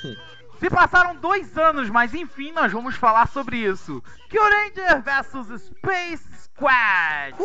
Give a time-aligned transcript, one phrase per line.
[0.58, 4.02] Se passaram dois anos, mas enfim, nós vamos falar sobre isso.
[4.28, 7.36] Kyuranger vs Space Squad.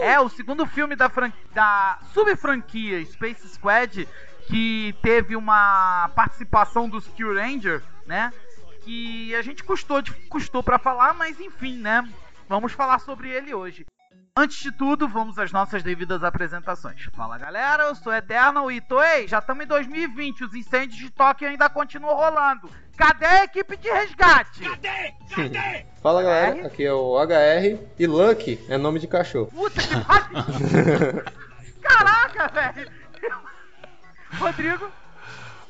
[0.00, 1.30] É o segundo filme da, fran...
[1.52, 4.08] da sub-franquia Space Squad
[4.46, 8.32] que teve uma participação dos Kyuranger, né?
[8.82, 10.12] Que a gente custou, de...
[10.28, 12.08] custou para falar, mas enfim, né?
[12.48, 13.84] Vamos falar sobre ele hoje.
[14.40, 17.02] Antes de tudo, vamos às nossas devidas apresentações.
[17.12, 21.10] Fala galera, eu sou Eternal e tô, ei, já estamos em 2020, os incêndios de
[21.10, 22.70] Tóquio ainda continuam rolando.
[22.96, 24.60] Cadê a equipe de resgate?
[24.60, 25.12] Cadê?
[25.34, 25.86] Cadê?
[26.00, 29.48] Fala galera, aqui é o HR e Lucky é nome de cachorro.
[29.48, 31.24] Puta que pariu!
[31.82, 32.92] Caraca, velho!
[34.38, 34.88] Rodrigo?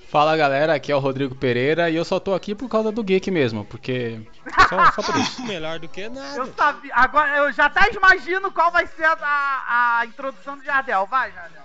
[0.08, 3.04] Fala galera, aqui é o Rodrigo Pereira e eu só tô aqui por causa do
[3.04, 4.18] Geek mesmo, porque.
[4.66, 5.42] Só, só por isso.
[5.44, 6.34] Melhor do que nada.
[6.34, 6.92] Eu sabia.
[6.94, 11.06] Agora eu já até imagino qual vai ser a, a introdução do Jardel.
[11.06, 11.62] Vai, Jardel.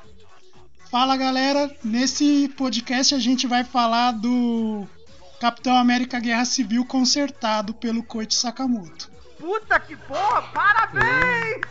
[0.92, 4.86] Fala galera, nesse podcast a gente vai falar do
[5.40, 9.10] Capitão América Guerra Civil consertado pelo Koichi Sakamoto.
[9.40, 11.62] Puta que porra, parabéns!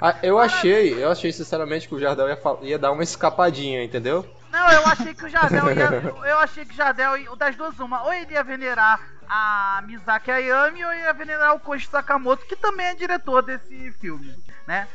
[0.00, 4.24] Ah, eu achei, eu achei sinceramente que o Jardel ia, ia dar uma escapadinha, entendeu?
[4.52, 6.28] Não, eu achei que o Jardel ia.
[6.28, 7.34] Eu achei que o Jardel.
[7.36, 8.02] Das duas, uma.
[8.02, 12.86] Ou ele ia venerar a Mizaki Ayami ou ia venerar o Koichi Sakamoto, que também
[12.86, 14.36] é diretor desse filme,
[14.66, 14.86] né?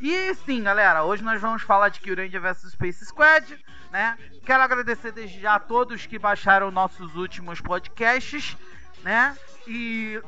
[0.00, 4.16] E sim, galera, hoje nós vamos falar de Kyuranger vs Space Squad, né?
[4.46, 8.56] Quero agradecer desde já a todos que baixaram nossos últimos podcasts,
[9.02, 9.36] né?
[9.66, 10.22] E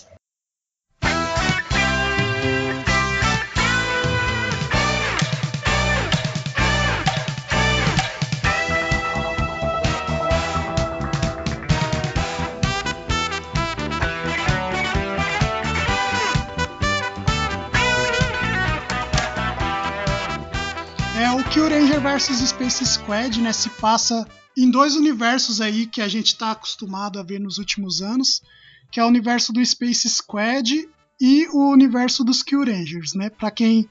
[21.99, 23.51] Kyuranger vs Space Squad, né?
[23.51, 24.25] Se passa
[24.57, 28.41] em dois universos aí que a gente tá acostumado a ver nos últimos anos,
[28.89, 30.87] que é o universo do Space Squad
[31.19, 33.29] e o universo dos Kyurangers, né?
[33.29, 33.89] Para quem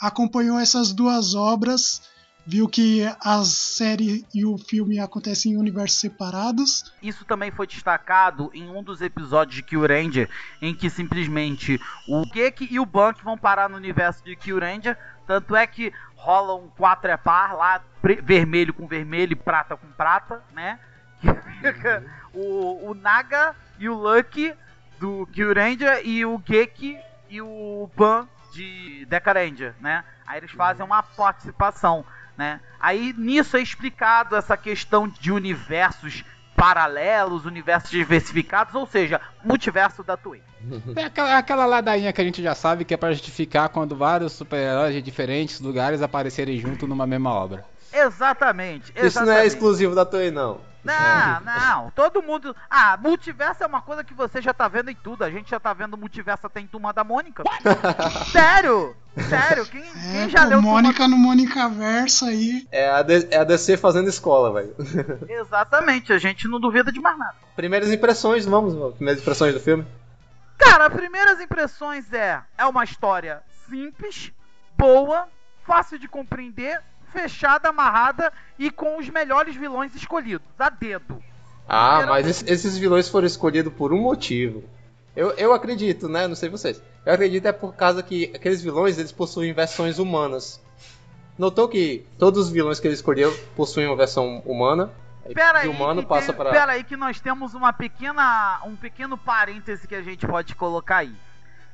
[0.00, 2.00] acompanhou essas duas obras,
[2.46, 6.92] viu que a série e o filme acontecem em universos separados.
[7.02, 10.30] Isso também foi destacado em um dos episódios de Kyuranger,
[10.62, 14.96] em que simplesmente o Geki e o Bank vão parar no universo de Kyuranger.
[15.26, 17.80] Tanto é que rola um 4 é par lá,
[18.22, 20.78] vermelho com vermelho e prata com prata, né?
[22.34, 24.54] O, o Naga e o Lucky
[25.00, 26.96] do Kyuranger e o Geki
[27.28, 30.04] e o Ban de Dekaranger, né?
[30.26, 32.04] Aí eles fazem uma participação,
[32.36, 32.60] né?
[32.78, 36.22] Aí nisso é explicado essa questão de universos
[36.58, 40.42] paralelos, universos diversificados, ou seja, multiverso da Toei.
[40.96, 44.32] É aquela, aquela ladainha que a gente já sabe que é pra justificar quando vários
[44.32, 47.64] super-heróis de diferentes lugares aparecerem junto numa mesma obra.
[47.92, 49.06] Exatamente, exatamente.
[49.06, 50.60] Isso não é exclusivo da Toei, não.
[50.84, 52.54] Não, não, todo mundo.
[52.70, 55.24] Ah, multiverso é uma coisa que você já tá vendo em tudo.
[55.24, 57.42] A gente já tá vendo multiverso até em Turma da Mônica.
[58.32, 58.96] sério?
[59.28, 59.66] Sério?
[59.66, 62.66] Quem, quem É, já pô, leu Mônica no Mônica Verso aí.
[62.70, 64.74] É a, D- é a DC fazendo escola, velho.
[64.74, 65.26] Turma...
[65.28, 67.34] Exatamente, a gente não duvida de mais nada.
[67.56, 68.94] Primeiras impressões, vamos, vamos.
[68.94, 69.84] Primeiras impressões do filme.
[70.56, 72.40] Cara, primeiras impressões é.
[72.56, 74.32] É uma história simples,
[74.76, 75.28] boa,
[75.66, 76.80] fácil de compreender,
[77.12, 81.22] fechada, amarrada e com os melhores vilões escolhidos, a dedo.
[81.68, 84.64] Ah, mas es- esses vilões foram escolhidos por um motivo.
[85.14, 86.26] Eu, eu acredito, né?
[86.28, 86.80] Não sei vocês.
[87.04, 90.60] Eu acredito é por causa que aqueles vilões eles possuem versões humanas.
[91.36, 94.90] Notou que todos os vilões que ele escolheu possuem uma versão humana?
[95.34, 98.74] Pera aí, humano que passa tem- para pera aí que nós temos uma pequena, um
[98.74, 101.14] pequeno parêntese que a gente pode colocar aí.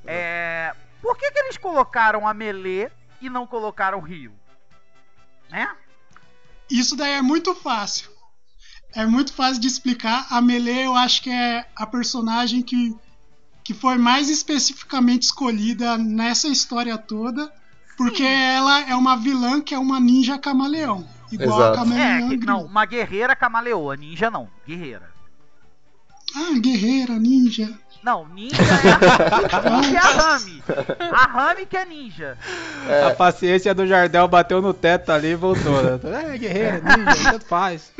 [0.06, 2.88] É, por que, que eles colocaram a Melee
[3.20, 4.32] e não colocaram o Rio?
[5.54, 5.70] Né?
[6.68, 8.10] Isso daí é muito fácil.
[8.92, 10.26] É muito fácil de explicar.
[10.28, 12.92] A Melee eu acho que é a personagem que,
[13.62, 17.52] que foi mais especificamente escolhida nessa história toda.
[17.96, 21.08] Porque ela é uma vilã que é uma ninja camaleão.
[21.30, 21.80] Igual Exato.
[21.80, 25.12] a camaleão É, não, uma guerreira camaleoa, ninja não, guerreira.
[26.34, 27.78] Ah, guerreira, ninja.
[28.04, 30.62] Não, ninja é, ninja é a Rami.
[31.10, 32.36] A Rami que é ninja.
[33.06, 35.82] A paciência do Jardel bateu no teto ali e voltou.
[35.82, 35.94] Né?
[36.34, 37.90] É, guerreiro, ninja, tanto faz.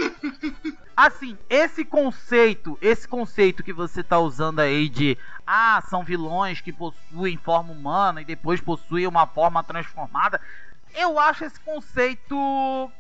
[0.95, 5.17] Assim, esse conceito, esse conceito que você tá usando aí de
[5.47, 10.39] ah, são vilões que possuem forma humana e depois possuem uma forma transformada,
[10.95, 12.91] eu acho esse conceito,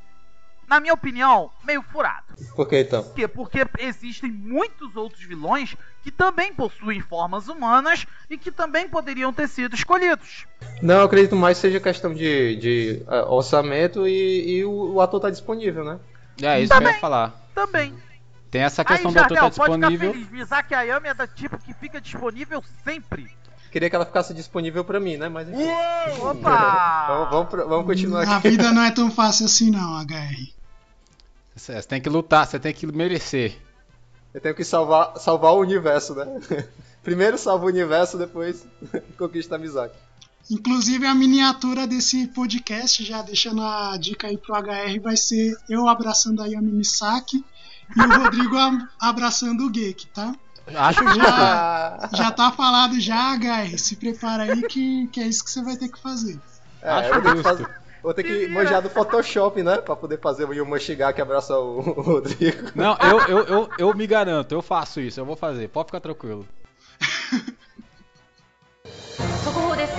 [0.68, 2.24] na minha opinião, meio furado.
[2.56, 3.02] Por que então?
[3.02, 3.28] Por quê?
[3.28, 9.48] Porque existem muitos outros vilões que também possuem formas humanas e que também poderiam ter
[9.48, 10.46] sido escolhidos.
[10.82, 15.20] Não, eu acredito mais seja questão de, de eh, orçamento e, e o, o ator
[15.20, 15.98] tá disponível, né?
[16.42, 16.94] É isso que eu Também.
[16.94, 17.48] ia falar.
[17.54, 17.94] Também.
[18.50, 20.12] Tem essa Aí, questão do ator Jardel, estar pode ficar disponível.
[20.12, 20.30] feliz.
[20.30, 23.28] Mizaki Ayami é da tipo que fica disponível sempre.
[23.72, 25.28] Queria que ela ficasse disponível pra mim, né?
[25.28, 25.68] Mas enfim.
[26.20, 27.06] Opa!
[27.30, 28.50] vamos, vamos, vamos continuar A aqui.
[28.50, 30.53] vida não é tão fácil assim não, HR.
[31.54, 33.56] Você tem que lutar, você tem que merecer.
[34.32, 36.26] Eu tenho que salvar, salvar o universo, né?
[37.02, 38.66] Primeiro salva o universo, depois
[39.16, 39.94] conquista a Mizaki.
[40.50, 45.88] Inclusive a miniatura desse podcast, já deixando a dica aí pro HR, vai ser eu
[45.88, 47.44] abraçando a Yami Misaki
[47.96, 48.56] e o Rodrigo
[49.00, 50.34] abraçando o Geek, tá?
[50.66, 51.18] Acho justo.
[51.18, 53.78] Já, já tá falado já, HR.
[53.78, 56.40] Se prepara aí que, que é isso que você vai ter que fazer.
[56.82, 57.70] É, Acho que, justo.
[58.03, 59.77] fazer, vou ter que manjar do Photoshop, né?
[59.77, 62.71] Pra poder fazer o Yuma chegar que abraça o, o Rodrigo.
[62.75, 65.99] Não, eu, eu, eu, eu me garanto, eu faço isso, eu vou fazer, pode ficar
[65.99, 66.45] tranquilo.
[69.43, 69.93] 速報です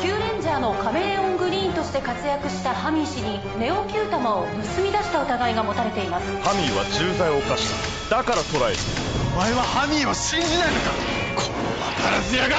[0.00, 4.48] キューレンジャーのカメレオングリーンとして活躍したハミー氏にネオキュー玉を盗
[4.82, 8.78] み出した疑いが持たれていますハミーは重罪を犯しただから捕らえる
[9.34, 10.90] お前はハミーを信じないのか
[11.36, 11.58] この
[11.92, 12.56] 分からずやが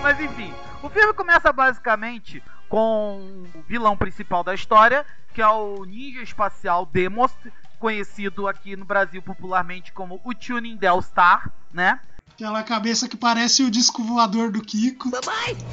[0.00, 0.51] Mas enfim,
[0.83, 6.85] o filme começa basicamente com o vilão principal da história, que é o ninja espacial
[6.85, 7.31] Demos,
[7.79, 11.99] conhecido aqui no Brasil popularmente como o Tuning Delstar, né?
[12.33, 15.09] Aquela cabeça que parece o disco voador do Kiko.
[15.09, 15.63] Exatamente.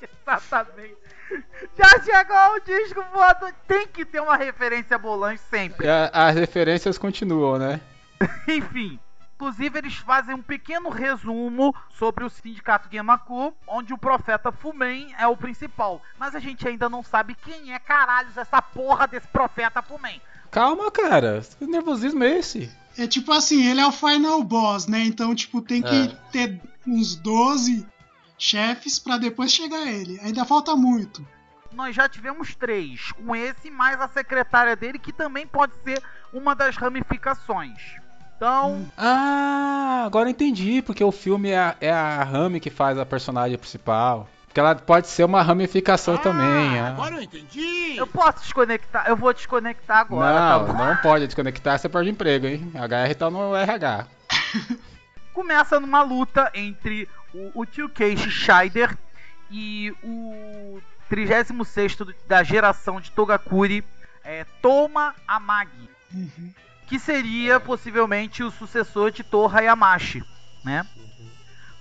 [0.22, 0.96] Exatamente.
[1.76, 3.52] Já chegou o disco voador.
[3.66, 5.86] Tem que ter uma referência a Bolange sempre.
[5.88, 7.80] A- as referências continuam, né?
[8.48, 8.98] Enfim.
[9.38, 15.28] Inclusive, eles fazem um pequeno resumo sobre o sindicato Gemaku, onde o profeta Fumen é
[15.28, 16.02] o principal.
[16.18, 20.20] Mas a gente ainda não sabe quem é caralhos essa porra desse profeta Fumen.
[20.50, 21.40] Calma, cara.
[21.56, 22.68] Que nervosismo é esse?
[22.98, 25.04] É tipo assim, ele é o final boss, né?
[25.04, 26.16] Então, tipo, tem que É.
[26.32, 27.86] ter uns 12
[28.36, 30.18] chefes pra depois chegar a ele.
[30.20, 31.24] Ainda falta muito.
[31.70, 36.56] Nós já tivemos três, com esse mais a secretária dele, que também pode ser uma
[36.56, 37.78] das ramificações.
[38.38, 42.96] Então, Ah, agora eu entendi, porque o filme é a, é a Rami que faz
[42.96, 44.28] a personagem principal.
[44.46, 46.78] Porque ela pode ser uma ramificação também.
[46.78, 46.96] ah.
[47.10, 50.84] eu entendi eu posso desconectar, eu vou desconectar agora, tá não, bom?
[50.84, 52.72] não pode desconectar, você perde emprego, hein?
[52.74, 54.06] HR tá no RH.
[55.34, 58.96] começa numa luta entre o, o tio Keishi Scheider
[59.50, 63.84] e o 36 da geração de Togakuri,
[64.24, 66.52] é, Toma Amagi, Uhum.
[66.88, 70.24] Que seria possivelmente o sucessor de Torra Yamashi,
[70.64, 70.86] né?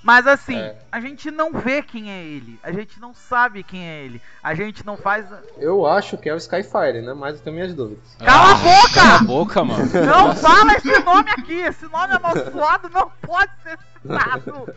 [0.04, 0.78] Mas assim, É.
[0.92, 4.54] a gente não vê quem é ele, a gente não sabe quem é ele, a
[4.54, 5.26] gente não faz.
[5.58, 7.14] Eu acho que é o Skyfire, né?
[7.14, 8.16] Mas eu tenho minhas dúvidas.
[8.20, 8.94] Cala a boca!
[8.94, 9.86] Cala a boca, mano.
[10.06, 11.56] Não fala esse nome aqui!
[11.56, 14.74] Esse nome amaldiçoado não pode ser citado!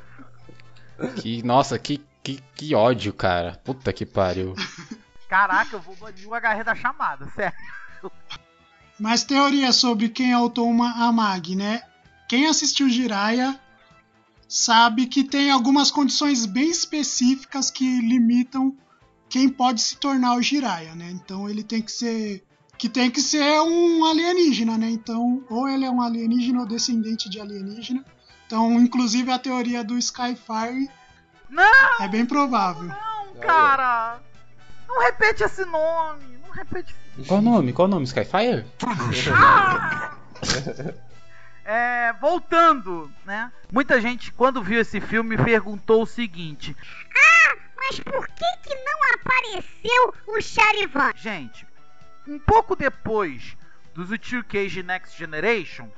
[1.16, 3.58] Que, nossa, que, que, que ódio, cara.
[3.64, 4.54] Puta que pariu.
[5.28, 7.56] Caraca, eu vou banir o HR da chamada, sério.
[9.00, 11.82] Mas teoria sobre quem é o Toma Amag, né?
[12.28, 13.58] Quem assistiu Jiraiya
[14.46, 18.76] sabe que tem algumas condições bem específicas que limitam
[19.30, 21.10] quem pode se tornar o Jiraiya, né?
[21.10, 22.44] Então ele tem que ser
[22.76, 24.90] que tem que ser um alienígena, né?
[24.90, 28.04] Então, ou ele é um alienígena ou descendente de alienígena.
[28.46, 30.90] Então, inclusive a teoria do Skyfire
[31.48, 32.02] Não!
[32.02, 32.84] É bem provável.
[32.84, 34.20] Não, cara!
[34.88, 36.39] Não repete esse nome!
[37.26, 37.72] Qual o nome?
[37.72, 38.04] Qual o nome?
[38.06, 38.64] Skyfire?
[39.32, 40.12] Ah!
[41.72, 43.52] É, voltando, né?
[43.72, 46.76] Muita gente, quando viu esse filme, perguntou o seguinte:
[47.14, 51.12] Ah, mas por que que não apareceu o Charivan?
[51.14, 51.64] Gente,
[52.26, 53.56] um pouco depois
[53.94, 55.88] dos Steel Cage Next Generation,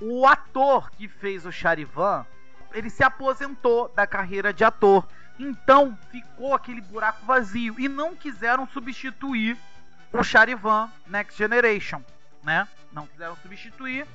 [0.00, 2.24] o ator que fez o Charivan,
[2.72, 5.06] ele se aposentou da carreira de ator.
[5.38, 9.58] Então ficou aquele buraco vazio e não quiseram substituir
[10.14, 12.02] o Charivan Next Generation,
[12.42, 12.66] né?
[12.92, 14.06] Não quiseram substituir.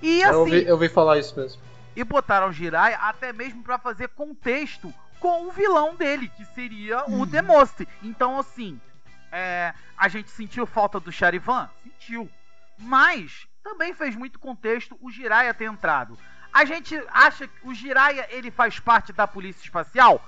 [0.00, 1.60] E assim, Eu ouvi, eu ouvi falar isso mesmo.
[1.94, 7.04] e botaram o Jiraiya até mesmo pra fazer contexto com o vilão dele, que seria
[7.06, 7.86] o Demoste.
[8.02, 8.80] Então, assim,
[9.30, 11.68] é, a gente sentiu falta do Charivan?
[11.82, 12.30] Sentiu.
[12.78, 16.16] Mas também fez muito contexto o Jiraiya ter entrado.
[16.52, 20.24] A gente acha que o Jiraiya ele faz parte da polícia espacial?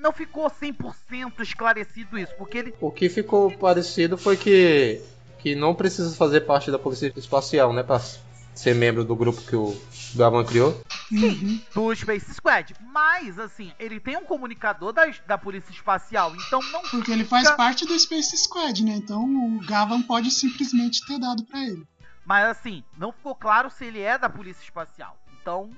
[0.00, 5.00] Não ficou 100% esclarecido isso, porque ele O que ficou parecido foi que,
[5.38, 7.82] que não precisa fazer parte da Polícia Espacial, né?
[7.82, 8.00] Pra
[8.54, 9.76] ser membro do grupo que o
[10.14, 10.80] Gavan criou.
[11.10, 11.60] Uhum.
[11.74, 12.74] do Space Squad.
[12.80, 17.44] Mas, assim, ele tem um comunicador da, da polícia espacial, então não Porque ele faz
[17.44, 18.92] fica- parte do Space Squad, né?
[18.96, 21.86] Então o Gavan pode simplesmente ter dado pra ele.
[22.24, 25.16] Mas assim, não ficou claro se ele é da polícia espacial.
[25.40, 25.70] Então,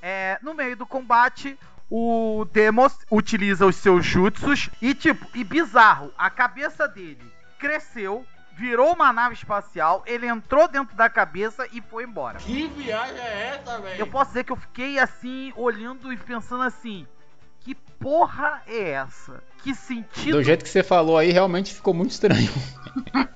[0.00, 1.58] é, no meio do combate,
[1.94, 8.94] o Demos utiliza os seus jutsus e tipo, e bizarro, a cabeça dele cresceu, virou
[8.94, 12.38] uma nave espacial, ele entrou dentro da cabeça e foi embora.
[12.38, 14.00] Que viagem é essa, velho?
[14.00, 17.06] Eu posso dizer que eu fiquei assim, olhando e pensando assim,
[17.60, 19.44] que porra é essa?
[19.62, 22.50] Que sentido Do jeito que você falou aí, realmente ficou muito estranho.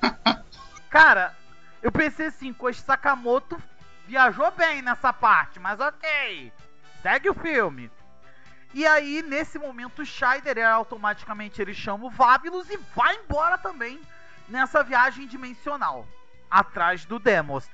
[0.88, 1.34] Cara,
[1.82, 3.62] eu pensei assim, Koshi Sakamoto
[4.06, 6.50] viajou bem nessa parte, mas ok.
[7.02, 7.90] Segue o filme.
[8.76, 13.56] E aí, nesse momento, o Scheider, ele, automaticamente, ele chama o Vabilus e vai embora
[13.56, 13.98] também
[14.46, 16.06] nessa viagem dimensional.
[16.50, 17.70] Atrás do Demost,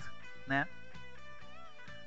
[0.47, 0.68] né?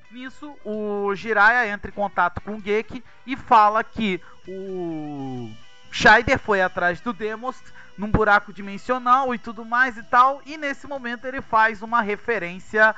[0.09, 5.51] Nisso, o Jiraiya entra em contato com o Geki e fala que o
[5.91, 7.65] Scheider foi atrás do Demost
[7.97, 10.41] num buraco dimensional e tudo mais e tal.
[10.45, 12.95] E nesse momento ele faz uma referência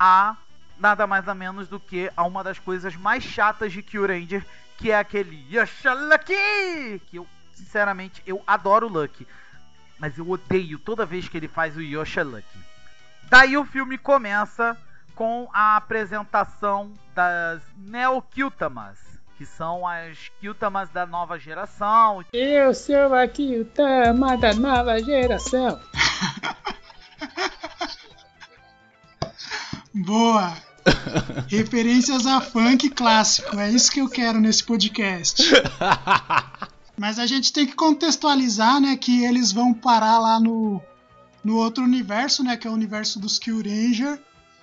[0.00, 0.38] a
[0.78, 4.42] nada mais ou menos do que a uma das coisas mais chatas de Kyuranger,
[4.76, 7.00] que é aquele Yasha Lucky!
[7.06, 9.26] Que eu, sinceramente, eu adoro o Lucky.
[9.98, 12.58] Mas eu odeio toda vez que ele faz o Yosha Lucky.
[13.28, 14.76] Daí o filme começa
[15.14, 18.98] com a apresentação das Neo Kyutamas,
[19.36, 22.24] que são as Kyutamas da nova geração.
[22.32, 25.80] Eu sou aqui o Tama da nova geração.
[29.94, 30.73] Boa!
[31.48, 35.42] Referências a funk clássico, é isso que eu quero nesse podcast.
[36.96, 40.80] Mas a gente tem que contextualizar, né, que eles vão parar lá no,
[41.42, 44.20] no outro universo, né, que é o universo dos Kill Ranger.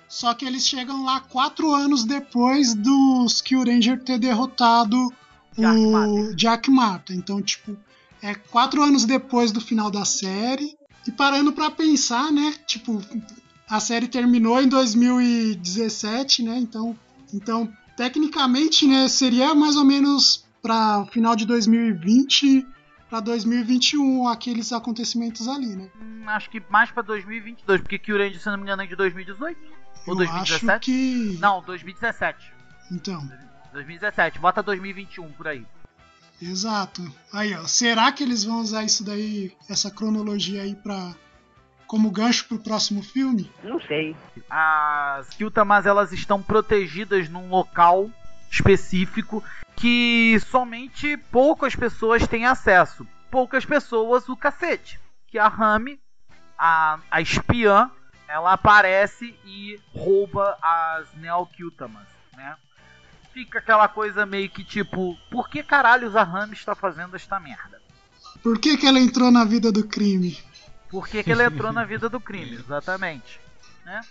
[0.08, 5.12] Só que eles chegam lá quatro anos depois dos Kill Ranger ter derrotado
[5.56, 6.36] Jack o Martin.
[6.36, 7.12] Jack Martin.
[7.14, 7.76] Então, tipo,
[8.20, 10.76] é quatro anos depois do final da série.
[11.06, 13.02] E parando pra pensar, né, tipo,
[13.68, 16.58] a série terminou em 2017, né?
[16.58, 16.96] Então,
[17.32, 22.66] então tecnicamente, né, seria mais ou menos para o final de 2020
[23.10, 25.88] para 2021 aqueles acontecimentos ali, né?
[26.00, 29.58] Hum, acho que mais pra 2022, porque Kyuranger, se não me engano, é de 2018?
[30.06, 30.84] Ou Eu acho 2017?
[30.90, 32.52] que Não, 2017.
[32.90, 33.28] então,
[33.72, 35.66] 2017, bota 2021 por aí.
[36.40, 37.02] exato.
[37.32, 41.14] Aí, ó, será que eles vão usar isso daí, essa cronologia aí para
[41.92, 43.52] como gancho pro próximo filme?
[44.48, 48.10] As Kyutamas, elas estão protegidas num local
[48.50, 49.44] específico
[49.76, 53.06] que somente poucas pessoas têm acesso.
[53.30, 54.98] Poucas pessoas, o cacete.
[55.26, 56.00] Que a Rami,
[56.58, 57.90] a, a espiã,
[58.26, 62.56] ela aparece e rouba as Neo Kyutamas, né?
[63.34, 67.82] Fica aquela coisa meio que tipo, por que caralhos a Rami está fazendo esta merda?
[68.42, 70.38] Por que, que ela entrou na vida do crime?
[70.92, 73.40] Por que, que ela entrou na vida do crime, exatamente.
[73.84, 74.02] Né?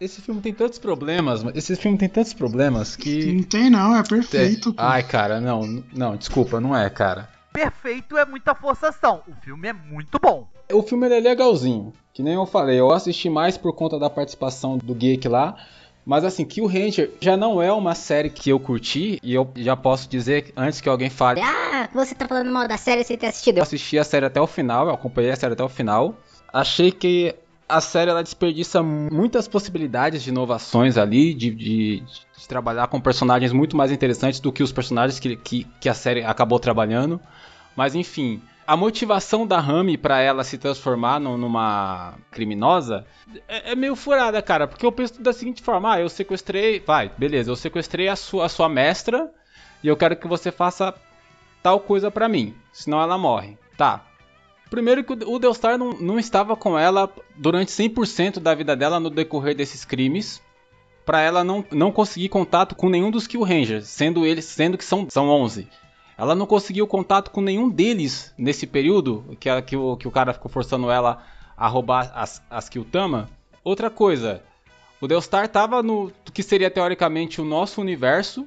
[0.00, 3.32] Esse filme tem tantos problemas, mas esse filme tem tantos problemas que.
[3.32, 4.72] Não tem não, é perfeito.
[4.72, 4.80] pô.
[4.80, 7.28] Ai, cara, não, não, desculpa, não é, cara.
[7.52, 9.24] Perfeito é muita forçação.
[9.26, 10.46] O filme é muito bom.
[10.72, 14.08] O filme ele é legalzinho, que nem eu falei, eu assisti mais por conta da
[14.08, 15.56] participação do Geek lá.
[16.06, 19.76] Mas assim, Kill Ranger já não é uma série que eu curti, e eu já
[19.76, 23.26] posso dizer, antes que alguém fale, Ah, você tá falando mal da série sem ter
[23.26, 23.58] assistido.
[23.58, 26.18] eu assisti a série até o final, eu acompanhei a série até o final.
[26.52, 27.34] Achei que
[27.68, 33.52] a série ela desperdiça muitas possibilidades de inovações ali, de, de, de, trabalhar com personagens
[33.52, 37.20] muito mais interessantes do que os personagens que, que, que a série acabou trabalhando.
[37.76, 43.06] Mas enfim, a motivação da Rami para ela se transformar no, numa criminosa
[43.46, 44.66] é, é, meio furada, cara.
[44.66, 46.80] Porque eu penso da seguinte forma: ah, eu sequestrei.
[46.80, 49.30] Vai, beleza, eu sequestrei a sua, a sua mestra
[49.82, 50.94] e eu quero que você faça
[51.62, 52.54] tal coisa para mim.
[52.72, 53.56] Senão ela morre.
[53.76, 54.07] Tá.
[54.70, 59.10] Primeiro que o Deustar não, não estava com ela durante 100% da vida dela no
[59.10, 60.42] decorrer desses crimes.
[61.06, 64.84] para ela não, não conseguir contato com nenhum dos Kill Rangers, sendo eles sendo que
[64.84, 65.66] são, são 11.
[66.18, 70.34] Ela não conseguiu contato com nenhum deles nesse período, que, que, o, que o cara
[70.34, 71.22] ficou forçando ela
[71.56, 73.30] a roubar as, as Kyutama.
[73.64, 74.42] Outra coisa,
[75.00, 78.46] o Deustar estava no que seria teoricamente o nosso universo.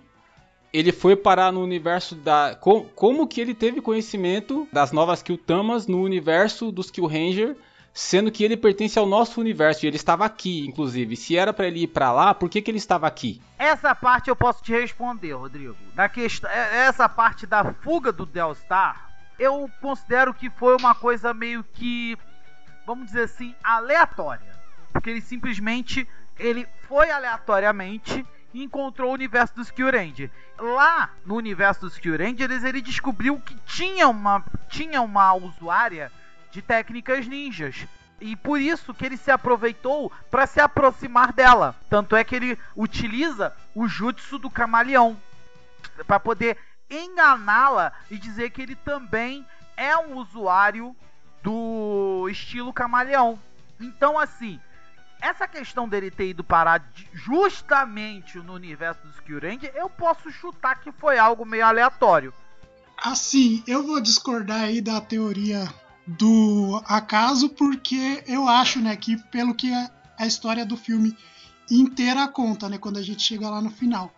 [0.74, 2.56] Ele foi parar no universo da.
[2.60, 7.58] Com, como que ele teve conhecimento das novas Kyutamas no universo dos Kill Ranger
[7.94, 11.16] sendo que ele pertence ao nosso universo e ele estava aqui, inclusive.
[11.16, 13.42] Se era para ele ir para lá, por que, que ele estava aqui?
[13.58, 15.76] Essa parte eu posso te responder, Rodrigo.
[15.94, 21.34] Na questão, é, essa parte da fuga do Delstar, eu considero que foi uma coisa
[21.34, 22.18] meio que,
[22.86, 24.56] vamos dizer assim, aleatória,
[24.92, 26.08] porque ele simplesmente
[26.40, 30.30] ele foi aleatoriamente e encontrou o universo dos Kyuranger.
[30.58, 36.12] Lá no universo dos Kyurangers, ele descobriu que tinha uma tinha uma usuária
[36.52, 37.88] de técnicas ninjas.
[38.20, 41.76] E por isso que ele se aproveitou para se aproximar dela.
[41.90, 45.18] Tanto é que ele utiliza o jutsu do camaleão
[46.06, 46.58] para poder
[46.90, 50.96] enganá-la e dizer que ele também é um usuário
[51.42, 53.40] do estilo camaleão.
[53.80, 54.60] Então, assim,
[55.22, 60.92] essa questão dele ter ido parar justamente no universo dos Kyurenge, eu posso chutar que
[60.92, 62.34] foi algo meio aleatório.
[62.98, 65.72] Assim, eu vou discordar aí da teoria
[66.06, 71.16] do acaso, porque eu acho, né, que pelo que a, a história do filme
[71.70, 74.14] inteira conta, né, quando a gente chega lá no final.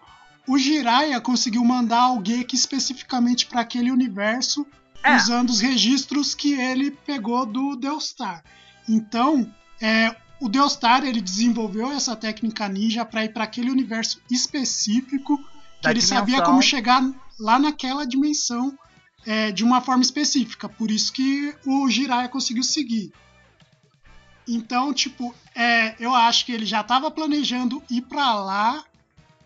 [0.48, 4.66] O Jiraiya conseguiu mandar alguém que especificamente para aquele universo,
[5.04, 5.16] é.
[5.16, 8.44] usando os registros que ele pegou do Deustar.
[8.88, 15.38] Então, é, o Deustar ele desenvolveu essa técnica ninja para ir para aquele universo específico
[15.38, 15.44] que
[15.82, 16.18] da ele dimensão.
[16.18, 17.02] sabia como chegar
[17.40, 18.78] lá naquela dimensão
[19.26, 20.68] é, de uma forma específica.
[20.68, 23.12] Por isso que o Jiraiya conseguiu seguir.
[24.48, 28.84] Então, tipo, é, eu acho que ele já estava planejando ir para lá,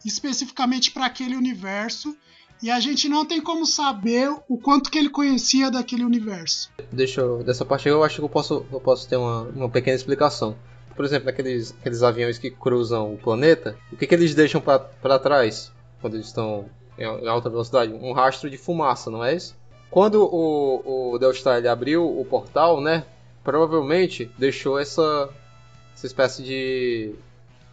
[0.03, 2.17] especificamente para aquele universo,
[2.61, 6.71] e a gente não tem como saber o quanto que ele conhecia daquele universo.
[6.91, 9.95] Deixa eu, dessa parte eu acho que eu posso, eu posso ter uma, uma pequena
[9.95, 10.57] explicação.
[10.97, 15.19] Por exemplo, aqueles, aqueles aviões que cruzam o planeta, o que, que eles deixam para
[15.19, 16.65] trás quando eles estão
[16.97, 17.93] em alta velocidade?
[17.93, 19.55] Um rastro de fumaça, não é isso?
[19.91, 23.05] Quando o, o Delstar abriu o portal, né?
[23.43, 25.29] Provavelmente deixou essa,
[25.93, 27.13] essa espécie de,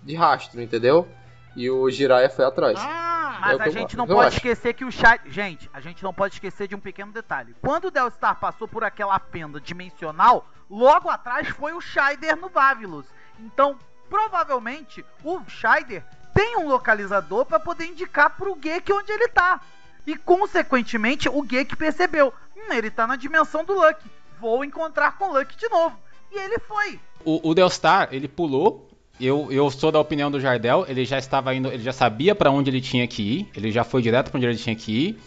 [0.03, 1.09] de rastro, entendeu?
[1.57, 2.79] E o Jiraiya foi atrás.
[2.79, 4.37] Ah, mas é a gente eu, não pode acho.
[4.37, 5.21] esquecer que o Shai...
[5.27, 7.55] Gente, a gente não pode esquecer de um pequeno detalhe.
[7.61, 13.07] Quando o Delstar passou por aquela fenda dimensional, logo atrás foi o Scheider no Vavilus.
[13.41, 19.61] Então, provavelmente, o Scheider tem um localizador para poder indicar pro Geek onde ele tá.
[20.07, 23.99] E consequentemente o Geek percebeu: hum, ele tá na dimensão do Luck.
[24.41, 25.99] Vou encontrar com o Luck de novo.
[26.31, 27.01] E ele foi.
[27.25, 28.91] O, o Delstar, ele pulou.
[29.21, 32.51] Eu, eu sou da opinião do Jardel, ele já estava indo, ele já sabia para
[32.51, 35.23] onde ele tinha que ir, ele já foi direto para onde ele tinha que ir.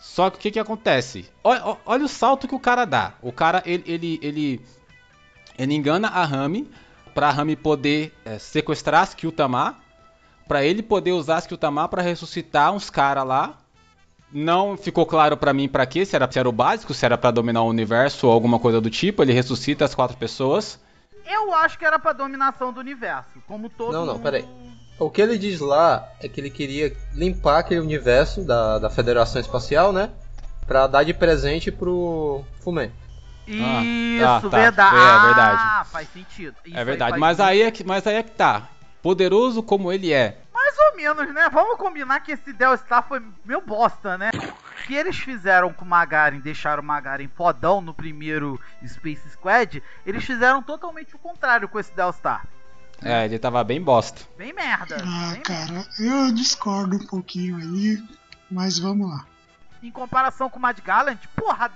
[0.00, 1.28] Só que o que, que acontece?
[1.44, 3.14] Olha, olha, o salto que o cara dá.
[3.20, 4.60] O cara, ele, ele, ele,
[5.58, 6.68] ele engana a Rami
[7.14, 9.76] pra Rami poder é, sequestrar as Kyutama,
[10.46, 13.58] pra ele poder usar as Kyutama pra ressuscitar uns caras lá
[14.32, 17.16] não ficou claro para mim para quê, se era, se era o básico, se era
[17.16, 19.22] para dominar o universo ou alguma coisa do tipo.
[19.22, 20.78] Ele ressuscita as quatro pessoas.
[21.28, 24.48] Eu acho que era pra dominação do universo, como todo Não, não, peraí.
[24.98, 29.40] O que ele diz lá é que ele queria limpar aquele universo da, da Federação
[29.40, 30.10] Espacial, né?
[30.66, 32.90] Pra dar de presente pro Fumé.
[33.46, 34.48] Isso, ah, tá.
[34.48, 34.96] verdade.
[34.96, 35.62] É, é, verdade.
[35.62, 36.56] Ah, faz sentido.
[36.64, 37.14] Isso é verdade.
[37.14, 38.68] Aí mas, aí é que, mas aí é que tá.
[39.00, 40.38] Poderoso como ele é,
[40.68, 41.48] mais ou menos, né?
[41.50, 44.30] Vamos combinar que esse Del Star foi meu bosta, né?
[44.88, 49.82] O que eles fizeram com o Magarin, deixaram o Magarin fodão no primeiro Space Squad,
[50.06, 52.46] eles fizeram totalmente o contrário com esse Del Star.
[53.02, 54.22] É, ele tava bem bosta.
[54.38, 54.96] Bem merda.
[55.06, 55.90] Ah, bem cara, merda.
[55.98, 58.02] eu discordo um pouquinho aí,
[58.50, 59.26] mas vamos lá.
[59.82, 61.70] Em comparação com o Mad Gallant, porra,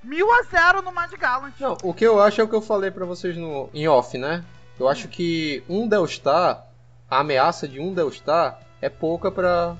[0.00, 1.54] mil a zero no Mad Gallant.
[1.58, 4.16] Não, o que eu acho é o que eu falei para vocês no, em off,
[4.16, 4.44] né?
[4.78, 6.64] Eu acho que um Delstar
[7.10, 9.74] a ameaça de um Delstar é pouca para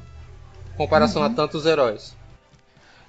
[0.77, 1.29] comparação uhum.
[1.29, 2.21] a tantos heróis.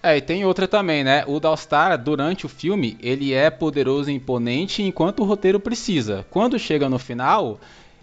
[0.03, 1.23] É, e tem outra também, né?
[1.25, 6.25] O Dalstar, durante o filme, ele é poderoso e imponente enquanto o roteiro precisa.
[6.29, 7.57] Quando chega no final,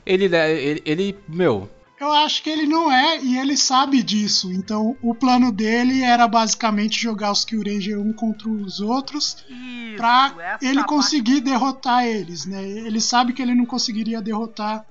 [0.06, 1.68] ele, ele, ele meu,
[2.00, 4.50] Eu acho que ele não é e ele sabe disso.
[4.50, 9.44] Então o plano dele era basicamente jogar os Kill Ranger um contra os outros
[9.94, 12.66] essa ele parte- conseguir derrotar eles, né?
[12.66, 14.86] Ele sabe que ele não conseguiria derrotar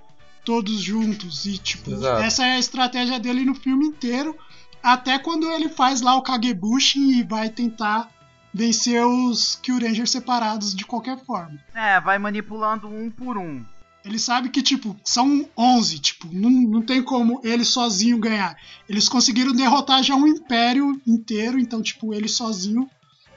[0.46, 2.22] todos juntos e tipo, Exato.
[2.24, 4.36] essa é a estratégia dele no filme inteiro,
[4.84, 8.10] até quando ele faz lá o Kagebushi e vai tentar
[8.54, 11.60] vencer os Kill Rangers separados de qualquer forma.
[11.74, 13.64] É, vai manipulando um por um.
[14.04, 18.56] Ele sabe que, tipo, são 11, tipo, não, não tem como ele sozinho ganhar.
[18.88, 22.90] Eles conseguiram derrotar já um império inteiro, então, tipo, ele sozinho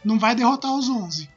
[0.05, 1.29] não vai derrotar os 11.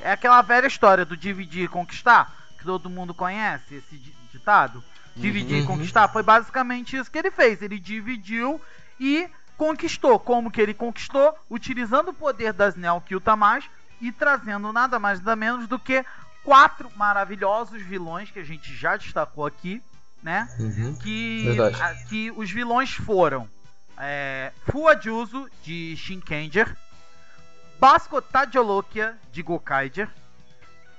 [0.00, 4.82] É aquela velha história do dividir e conquistar, que todo mundo conhece, esse di- ditado.
[5.16, 5.66] Dividir e Uhum.
[5.66, 7.62] conquistar foi basicamente isso que ele fez.
[7.62, 8.60] Ele dividiu
[8.98, 9.28] e
[9.66, 10.18] conquistou.
[10.18, 11.32] Como que ele conquistou?
[11.48, 13.64] Utilizando o poder das Neokyutamas
[14.00, 16.04] e trazendo nada mais nada menos do que
[16.42, 19.80] quatro maravilhosos vilões que a gente já destacou aqui,
[20.20, 20.48] né?
[20.58, 20.96] Uhum.
[20.96, 21.80] que, Verdade.
[21.82, 23.48] a- que os vilões foram
[23.96, 26.76] é, Fuajuzu de Shinkenger,
[27.78, 30.08] Basco Tadiolokia de Gokaiger,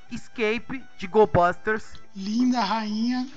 [0.09, 1.83] Escape de Go Busters,
[2.15, 3.27] Linda rainha.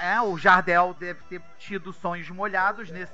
[0.00, 3.12] é, o Jardel deve ter tido sonhos molhados nesse.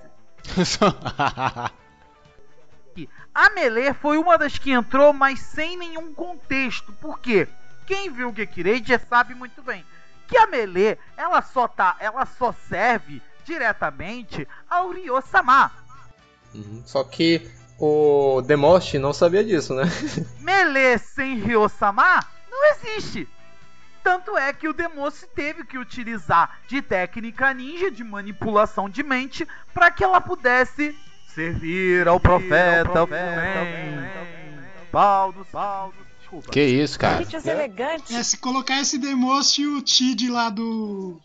[3.34, 6.92] A Melee foi uma das que entrou, mas sem nenhum contexto.
[6.94, 7.48] Por quê?
[7.86, 9.84] Quem viu o Gekirage sabe muito bem
[10.30, 15.72] que a Melee, ela só tá, ela só serve diretamente ao Ryo-sama.
[16.54, 16.82] Uhum.
[16.86, 19.82] Só que o Demost não sabia disso, né?
[20.38, 23.28] Melee sem Ryo-sama não existe.
[24.02, 29.46] Tanto é que o Democe teve que utilizar de técnica ninja de manipulação de mente
[29.74, 30.96] para que ela pudesse
[31.34, 33.06] servir ao profeta.
[34.92, 36.50] Baldo, Baldo, desculpa.
[36.50, 37.22] que isso, cara.
[38.10, 41.20] É, se colocar esse Demost e o Tid lá do.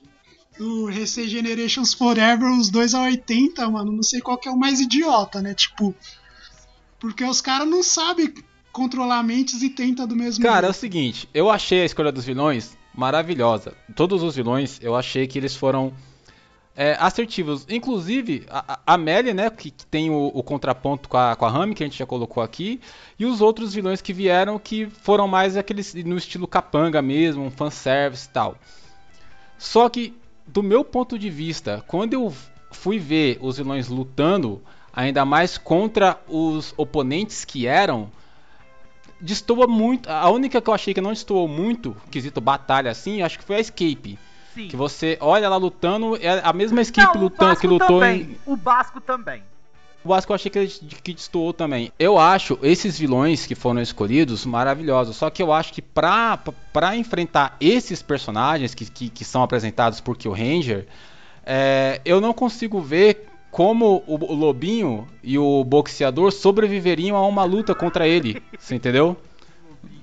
[0.57, 4.57] Do Recei Generations Forever, os dois a 80, mano, não sei qual que é o
[4.57, 5.53] mais idiota, né?
[5.53, 5.93] Tipo.
[6.97, 8.33] Porque os caras não sabem
[8.75, 10.81] controlar mentes e tenta do mesmo Cara, é o jeito.
[10.81, 13.73] seguinte, eu achei a escolha dos vilões maravilhosa.
[13.95, 15.93] Todos os vilões, eu achei que eles foram
[16.75, 17.65] é, assertivos.
[17.69, 21.73] Inclusive, a, a né, que, que tem o, o contraponto com a, com a Rami,
[21.73, 22.81] que a gente já colocou aqui,
[23.17, 27.51] e os outros vilões que vieram, que foram mais aqueles no estilo capanga mesmo, um
[27.51, 28.57] fanservice e tal.
[29.57, 30.13] Só que,
[30.45, 32.33] do meu ponto de vista, quando eu
[32.71, 34.61] fui ver os vilões lutando,
[34.91, 38.11] ainda mais contra os oponentes que eram,
[39.25, 40.09] destoa muito.
[40.09, 43.57] A única que eu achei que não destoou muito, quesito batalha assim, acho que foi
[43.57, 44.17] a Escape.
[44.53, 44.67] Sim.
[44.69, 48.21] Que você olha lá lutando, é a mesma Escape lutando Basco que lutou também.
[48.21, 48.37] em.
[48.45, 49.43] O Basco também.
[50.03, 50.67] O Vasco eu achei que,
[51.03, 51.91] que destoou também.
[51.97, 55.17] Eu acho esses vilões que foram escolhidos maravilhosos.
[55.17, 56.39] Só que eu acho que pra,
[56.71, 60.87] pra enfrentar esses personagens que, que, que são apresentados por Kill Ranger,
[61.43, 67.73] é, eu não consigo ver como o, Lobinho e o boxeador sobreviveriam a uma luta
[67.73, 68.43] contra ele.
[68.59, 69.15] Você entendeu?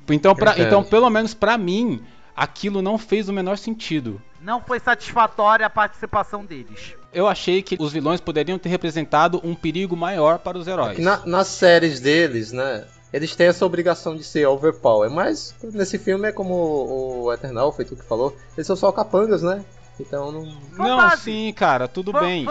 [0.09, 2.01] Então, pra, então pelo menos pra mim,
[2.35, 4.19] aquilo não fez o menor sentido.
[4.41, 6.95] Não foi satisfatória a participação deles.
[7.13, 10.97] Eu achei que os vilões poderiam ter representado um perigo maior para os heróis.
[10.99, 12.87] Na- nas séries deles, né?
[13.13, 17.71] Eles têm essa obrigação de ser overpower, mas nesse filme é como o, o Eternal,
[17.71, 19.63] foi tu que falou, eles são só capangas, né?
[20.01, 20.45] Então não.
[20.45, 21.23] Não, Fanbase.
[21.23, 22.47] sim, cara, tudo Fan- bem.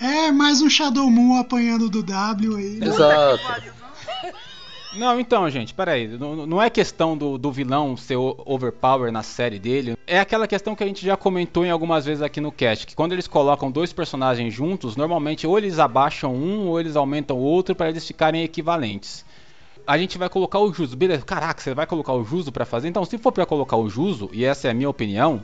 [0.00, 2.70] É, mais um Shadow Moon apanhando do W aí.
[2.78, 2.86] né?
[2.86, 3.42] Exato.
[3.42, 4.32] Não.
[4.94, 6.08] Não, então, gente, peraí.
[6.08, 9.96] Não, não é questão do, do vilão ser o- overpower na série dele.
[10.06, 12.86] É aquela questão que a gente já comentou em algumas vezes aqui no cast.
[12.86, 17.36] Que quando eles colocam dois personagens juntos, normalmente ou eles abaixam um ou eles aumentam
[17.36, 19.26] o outro para eles ficarem equivalentes.
[19.86, 20.96] A gente vai colocar o Juso.
[20.96, 22.88] Beleza, caraca, você vai colocar o Juso pra fazer?
[22.88, 25.42] Então, se for pra colocar o Juso, e essa é a minha opinião,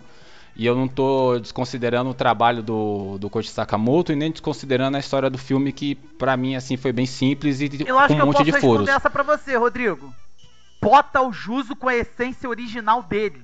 [0.56, 5.00] e eu não tô desconsiderando o trabalho do, do Koji Sakamoto e nem desconsiderando a
[5.00, 8.20] história do filme, que pra mim, assim, foi bem simples e Eu acho com que
[8.20, 8.66] um eu monte posso de furos.
[8.86, 10.14] responder essa pra você, Rodrigo.
[10.80, 13.42] Bota o Juso com a essência original dele.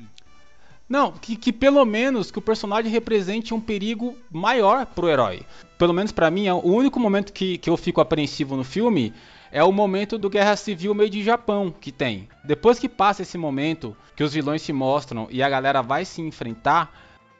[0.89, 5.47] Não, que, que pelo menos que o personagem represente um perigo maior pro herói.
[5.79, 9.15] Pelo menos pra mim, é o único momento que, que eu fico apreensivo no filme
[9.53, 12.29] é o momento do Guerra Civil meio de Japão que tem.
[12.45, 16.21] Depois que passa esse momento, que os vilões se mostram e a galera vai se
[16.21, 16.93] enfrentar,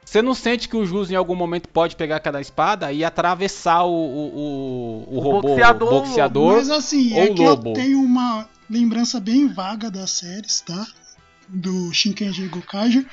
[0.05, 3.85] você não sente que o Jus em algum momento pode pegar aquela espada e atravessar
[3.85, 7.71] o, o, o, o robô, boxeador, o boxeador Mas assim, ou é que lobo.
[7.71, 10.85] eu tenho uma lembrança bem vaga das séries, tá?
[11.49, 13.07] Do Shinkenji Gokaiger.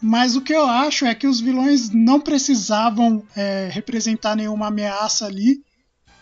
[0.00, 5.26] Mas o que eu acho é que os vilões não precisavam é, representar nenhuma ameaça
[5.26, 5.65] ali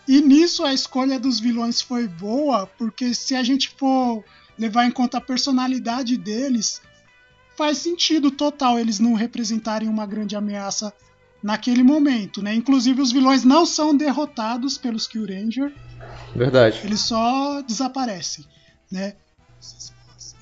[0.07, 4.23] E nisso a escolha dos vilões foi boa, porque se a gente for
[4.57, 6.81] levar em conta a personalidade deles,
[7.57, 10.93] faz sentido total eles não representarem uma grande ameaça
[11.41, 12.53] naquele momento, né?
[12.53, 15.73] Inclusive os vilões não são derrotados pelos Kill Ranger,
[16.35, 16.81] Verdade.
[16.83, 18.45] eles só desaparecem,
[18.91, 19.15] né?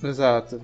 [0.01, 0.61] Exato.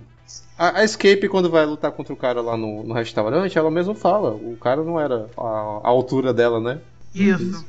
[0.57, 3.95] A, a Escape, quando vai lutar contra o cara lá no, no restaurante, ela mesma
[3.95, 4.31] fala.
[4.31, 6.81] O cara não era a, a altura dela, né?
[7.15, 7.65] Isso.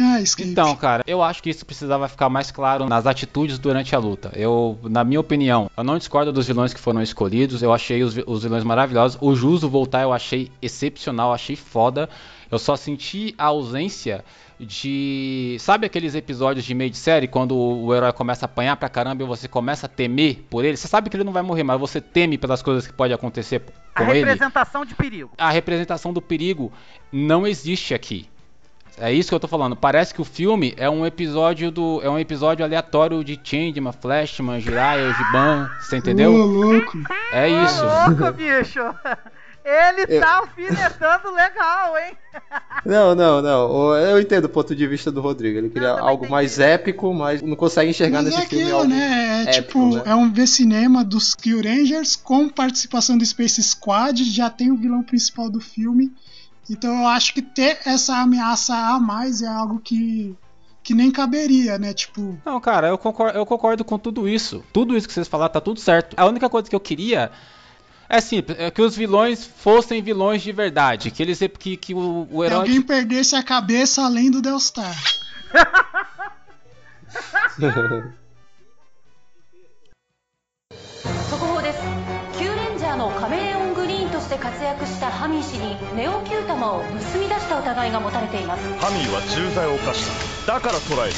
[0.00, 0.18] Ah.
[0.38, 4.32] Então, cara, eu acho que isso precisava ficar mais claro nas atitudes durante a luta.
[4.34, 7.62] Eu, na minha opinião, eu não discordo dos vilões que foram escolhidos.
[7.62, 9.18] Eu achei os, os vilões maravilhosos.
[9.20, 12.08] O Juso voltar eu achei excepcional, achei foda.
[12.50, 14.24] Eu só senti a ausência
[14.58, 15.56] de.
[15.60, 18.88] Sabe aqueles episódios de meio de série quando o, o herói começa a apanhar pra
[18.88, 20.76] caramba e você começa a temer por ele?
[20.76, 23.62] Você sabe que ele não vai morrer, mas você teme pelas coisas que podem acontecer
[23.94, 25.30] A com ele representação de perigo.
[25.38, 26.72] a representação do perigo
[27.12, 28.28] não existe aqui.
[29.00, 29.74] É isso que eu tô falando.
[29.74, 34.60] Parece que o filme é um episódio do é um episódio aleatório de Changeman, Flashman,
[34.60, 36.32] Jiraiya, Giban, você Ô, entendeu?
[36.32, 36.98] louco.
[37.32, 37.84] É isso.
[37.84, 38.80] Ô, louco, bicho.
[39.62, 42.16] Ele tá alfinetando legal, hein?
[42.86, 43.70] Não, não, não.
[43.70, 45.58] O- Eu entendo o ponto de vista do Rodrigo.
[45.58, 48.78] Ele queria Eu algo mais épico, mas não consegue enxergar Mas é nesse filme aquilo,
[48.78, 49.44] algo né?
[49.46, 50.02] É épico, tipo, né?
[50.06, 55.02] é um V-cinema dos Kill Rangers com participação do Space Squad, já tem o vilão
[55.02, 56.10] principal do filme.
[56.70, 60.36] Então eu acho que ter essa ameaça a mais é algo que
[60.82, 61.92] que nem caberia, né?
[61.92, 62.38] Tipo.
[62.44, 64.64] Não, cara, eu concordo, eu concordo com tudo isso.
[64.72, 66.14] Tudo isso que vocês falaram tá tudo certo.
[66.16, 67.30] A única coisa que eu queria
[68.08, 71.10] é simples, é que os vilões fossem vilões de verdade.
[71.10, 72.64] Que eles que, que o, o herói.
[72.64, 74.96] Que alguém perdesse a cabeça além do Delstar.
[77.50, 78.20] Star.
[84.39, 86.85] 活躍したハミー氏にネオキュー玉を盗
[87.19, 91.15] み出した疑いが持たれていますハミーは重罪を犯しただから捕らえる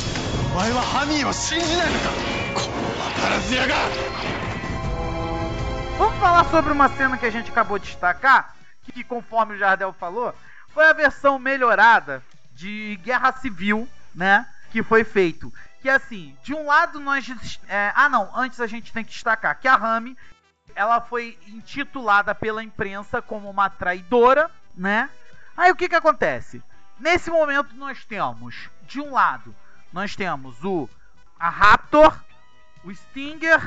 [0.52, 2.10] お前はハミーを信じないのか
[2.56, 2.88] この
[3.22, 3.76] 渡らず屋が
[6.00, 9.92] Vamos falar sobre uma cena que a gente acabou de destacar, que conforme o Jardel
[9.94, 10.32] falou,
[10.70, 12.22] foi a versão melhorada
[12.54, 14.46] de Guerra Civil, né?
[14.72, 15.52] Que foi feito.
[15.82, 17.28] Que assim, de um lado nós.
[17.68, 20.16] é, ah não, antes a gente tem que destacar que a Rami
[20.75, 25.09] ela foi intitulada pela imprensa como uma traidora, né?
[25.57, 26.63] Aí o que que acontece?
[26.99, 29.55] Nesse momento nós temos, de um lado,
[29.93, 30.89] nós temos o
[31.39, 32.17] a Raptor,
[32.85, 33.61] o Stinger,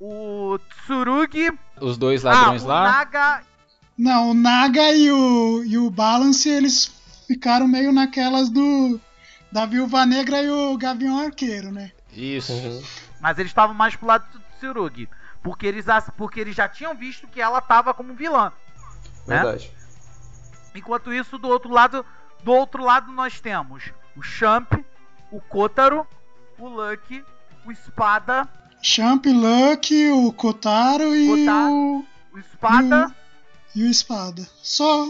[0.00, 2.82] o Tsurugi, os dois ah, ladrões o lá.
[2.90, 3.42] Naga
[3.96, 6.92] Não, o Naga e o, e o Balance, eles
[7.26, 9.00] ficaram meio naquelas do.
[9.52, 11.90] Da Viúva Negra e o Gavião Arqueiro, né?
[12.12, 12.52] Isso.
[12.52, 12.82] Uhum.
[13.20, 15.08] Mas eles estavam mais pro lado do Tsurugi.
[15.42, 18.52] Porque eles, as- porque eles já tinham visto que ela tava como vilã.
[19.26, 19.42] né?
[19.42, 19.72] Verdade.
[20.74, 22.04] Enquanto isso, do outro lado,
[22.44, 24.72] do outro lado nós temos o Champ,
[25.30, 26.06] o Kotaro,
[26.58, 27.24] o Lucky,
[27.64, 28.48] o Espada,
[28.82, 31.72] Champ, Luck, o Kotaro e Kotaro.
[31.72, 32.06] o.
[32.32, 33.14] o Espada
[33.74, 34.48] E o Espada.
[34.62, 35.06] Só.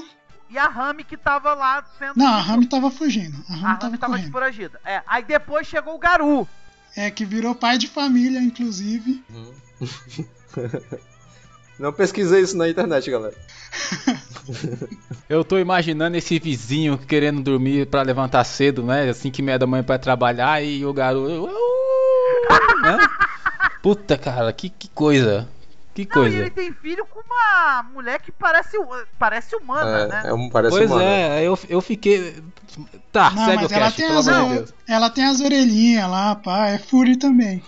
[0.49, 2.17] e a Rami que tava lá sendo.
[2.17, 3.37] Não, a Rami tava fugindo.
[3.49, 4.17] A Rami a tava Rami tava.
[4.85, 6.49] É, aí depois chegou o Garu.
[6.97, 9.25] É, que virou pai de família, inclusive.
[11.79, 13.35] Não pesquisei isso na internet, galera.
[15.29, 19.09] Eu tô imaginando esse vizinho querendo dormir pra levantar cedo, né?
[19.09, 21.49] Assim que meia da manhã pra trabalhar e o garoto.
[22.83, 22.99] né?
[23.83, 25.49] Puta, cara, que, que coisa.
[25.95, 26.37] Que Não, e coisa.
[26.37, 28.77] ele tem filho com uma mulher que parece,
[29.19, 30.23] parece humana, né?
[30.27, 31.03] É, é um, parece Pois humano.
[31.05, 32.37] é, eu, eu fiquei.
[33.11, 34.75] Tá, Não, segue o mas ela cast, tem, pelo as, amor de Deus.
[34.87, 36.69] ela tem as orelhinhas lá, pá.
[36.69, 37.63] É Fury também.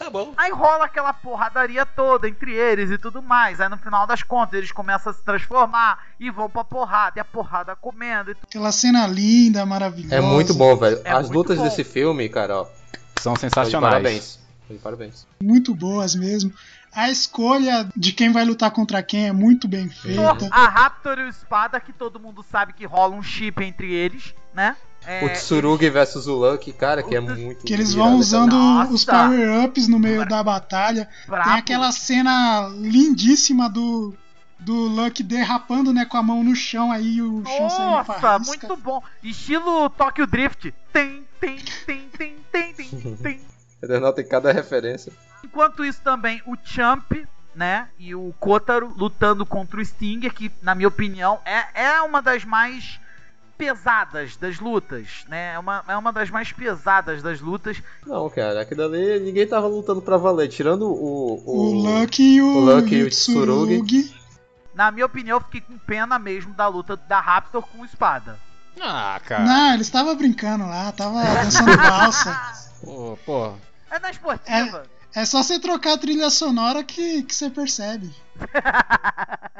[0.00, 0.32] Tá bom.
[0.34, 3.60] Aí rola aquela porradaria toda entre eles e tudo mais.
[3.60, 7.18] Aí no final das contas eles começam a se transformar e vão pra porrada.
[7.18, 8.46] E a porrada comendo e tudo.
[8.48, 10.14] Aquela cena linda, maravilhosa.
[10.14, 11.02] É muito bom, velho.
[11.04, 11.64] É As lutas bom.
[11.64, 12.66] desse filme, cara, ó.
[13.20, 13.92] São sensacionais.
[13.92, 14.40] Parabéns.
[14.70, 15.26] De parabéns.
[15.42, 16.52] Muito boas mesmo.
[16.92, 20.48] A escolha de quem vai lutar contra quem é muito bem feita.
[20.50, 24.34] A Raptor e o Espada, que todo mundo sabe que rola um chip entre eles,
[24.54, 24.76] né?
[25.06, 27.64] É, o Tsurugi versus o Lucky, cara, que é muito.
[27.64, 28.92] Que eles vão essa usando Nossa!
[28.92, 31.08] os power-ups no meio da batalha.
[31.26, 31.48] brabo.
[31.48, 34.14] Tem aquela cena lindíssima do,
[34.58, 38.76] do Luck derrapando né, com a mão no chão aí o chão saindo Nossa, muito
[38.76, 39.02] bom.
[39.22, 40.74] Estilo Tokyo Drift.
[40.92, 41.56] Tem, tem,
[41.86, 43.40] tem, tem, tem, tem, tem.
[43.82, 45.12] Eternal tem cada referência.
[45.44, 47.12] Enquanto isso também o Champ,
[47.54, 52.20] né, e o Kotaro lutando contra o Stinger, que na minha opinião é, é uma
[52.22, 53.00] das mais
[53.58, 55.52] pesadas das lutas, né?
[55.52, 57.82] É uma, é uma das mais pesadas das lutas.
[58.06, 61.42] Não, cara, aquilo ali ninguém tava lutando pra valer, tirando o.
[61.44, 63.82] O Luck e o, o Lucky e o o Tsurugi.
[63.82, 64.20] Tsurugi.
[64.74, 68.38] Na minha opinião, eu fiquei com pena mesmo da luta da Raptor com o Espada.
[68.80, 69.44] Ah, cara.
[69.44, 72.40] Não, ele estava brincando lá, tava dançando valsa.
[72.82, 73.52] Pô, pô.
[73.90, 74.84] É na esportiva.
[75.14, 78.14] É só você trocar a trilha sonora que, que você percebe.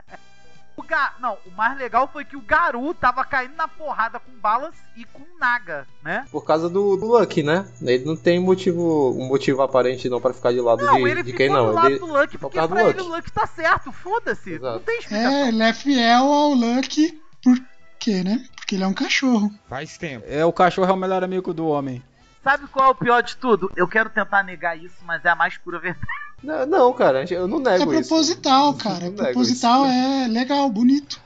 [0.77, 1.13] O ga...
[1.21, 5.05] Não, o mais legal foi que o Garu tava caindo na porrada com balas e
[5.05, 6.27] com Naga, né?
[6.33, 7.67] Por causa do, do Lucky, né?
[7.83, 11.23] Ele não tem motivo, um motivo aparente não pra ficar de lado Não, de, ele
[11.23, 11.67] de quem não.
[11.67, 14.51] do lado Ele- do Lucky, por porque do pra ele o Lucky tá certo, foda-se.
[14.51, 14.81] Não Exato.
[14.81, 15.33] tem explicação.
[15.33, 17.21] É, ele é fiel ao Lucky.
[17.45, 17.59] Por
[17.99, 18.43] quê, né?
[18.57, 19.51] Porque ele é um cachorro.
[19.69, 20.25] Faz tempo.
[20.27, 22.03] É, o cachorro é o melhor amigo do homem.
[22.43, 23.71] Sabe qual é o pior de tudo?
[23.77, 26.07] Eu quero tentar negar isso, mas é a mais pura verdade.
[26.43, 28.09] Não, não, cara, eu não É nego isso.
[28.09, 29.07] proposital, cara.
[29.07, 29.93] É proposital, isso.
[29.95, 31.21] é legal, bonito.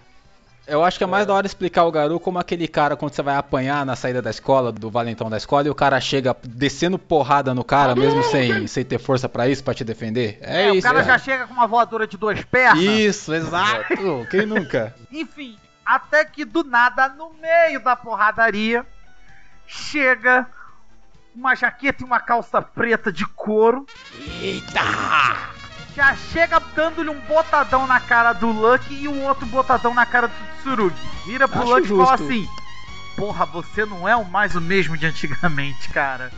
[0.66, 3.20] Eu acho que é mais da hora explicar o Garu como aquele cara quando você
[3.20, 6.98] vai apanhar na saída da escola, do valentão da escola, e o cara chega descendo
[6.98, 10.38] porrada no cara, mesmo sem, sem ter força pra isso, pra te defender.
[10.40, 11.18] É, o isso, cara cara.
[11.18, 12.82] já chega com uma voadora de duas pernas.
[12.82, 13.94] Isso, exato.
[14.30, 14.94] Quem nunca?
[15.12, 18.86] Enfim, até que do nada, no meio da porradaria,
[19.66, 20.46] chega
[21.34, 23.86] uma jaqueta e uma calça preta de couro.
[24.40, 24.80] Eita!
[25.94, 30.28] Já chega dando-lhe um botadão na cara do Lucky e um outro botadão na cara
[30.28, 30.96] do Tsurugi.
[31.24, 32.48] Vira pro Acho Lucky e fala assim:
[33.16, 36.32] Porra, você não é o mais o mesmo de antigamente, cara.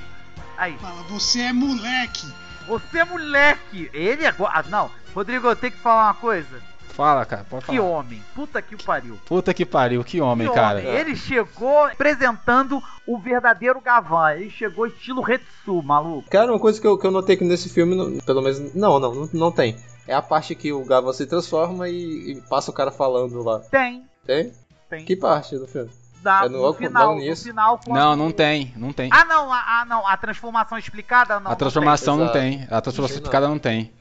[0.59, 2.33] Aí, Fala, você é moleque.
[2.67, 3.91] você é moleque.
[3.93, 4.53] Ele agora.
[4.55, 6.63] Ah, não, Rodrigo, eu tenho que falar uma coisa.
[6.97, 7.89] Fala, cara, pode Que falar.
[7.89, 8.23] homem.
[8.35, 9.19] Puta que pariu.
[9.27, 10.79] Puta que pariu, que homem, Que cara.
[10.79, 10.91] homem.
[10.91, 14.33] Ele chegou apresentando o verdadeiro Gavan.
[14.33, 16.29] Ele chegou estilo Retsu, maluco.
[16.31, 18.75] Cara, uma coisa que eu, que eu notei que nesse filme, não- pelo menos.
[18.75, 19.77] Não, não, não, não tem.
[20.09, 23.59] É a parte que o Gavan se transforma e, e passa o cara falando lá.
[23.71, 24.53] Tem, Tem?
[24.89, 25.05] tem.
[25.05, 25.91] Que parte do filme?
[26.23, 29.11] Dá É no- no, final, no final quando- Não, não tem, não tem.
[29.13, 30.07] Ah, não, ah, não.
[30.09, 31.51] A transformação explicada não.
[31.51, 32.39] a transformação não Exato.
[32.39, 32.67] tem.
[32.71, 33.23] A transformação Não.
[33.23, 33.93] explicada não tem.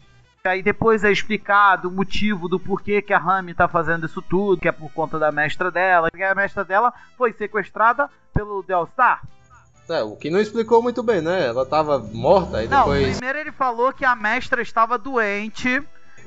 [0.45, 0.51] Não.
[0.51, 4.61] Aí depois é explicado o motivo do porquê que a Rami tá fazendo isso tudo,
[4.61, 6.09] que é por conta da mestra dela.
[6.11, 9.21] Que a mestra dela foi sequestrada pelo Delstar.
[9.87, 11.45] É, o que não explicou muito bem, né?
[11.47, 13.17] Ela tava morta e Não, depois.
[13.17, 15.81] primeiro ele falou que a mestra estava doente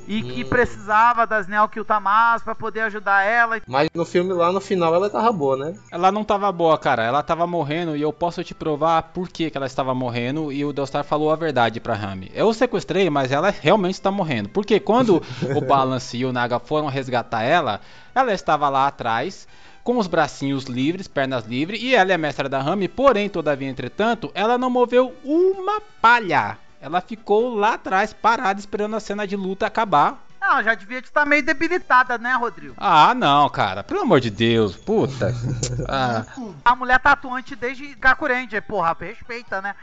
[0.09, 0.49] e que Hum.
[0.49, 3.61] precisava das Neokiltamas pra poder ajudar ela.
[3.66, 5.75] Mas no filme lá no final ela tava boa, né?
[5.92, 7.05] Ela não tava boa, cara.
[7.05, 10.64] Ela tava morrendo e eu posso te provar por que, que ela estava morrendo e
[10.64, 12.31] o Delstar falou a verdade pra Rami.
[12.35, 14.49] Eu sequestrei, mas ela realmente está morrendo.
[14.49, 15.23] Porque quando
[15.55, 17.81] o Balance e o Naga foram resgatar ela,
[18.14, 19.47] ela estava lá atrás
[19.85, 23.68] com os bracinhos livres, pernas livres, e ela é a mestra da Rami, porém, todavia,
[23.71, 26.59] entretanto, ela não moveu uma palha.
[26.80, 30.24] Ela ficou lá atrás, parada, esperando a cena de luta acabar.
[30.40, 32.72] Não, já devia estar meio debilitada, né, Rodrigo?
[32.76, 33.82] Ah, não, cara.
[33.82, 34.76] Pelo amor de Deus.
[34.76, 35.34] Puta.
[35.90, 36.24] Ah.
[36.64, 39.74] A mulher tá atuante desde Kakurendia, porra, respeita, né?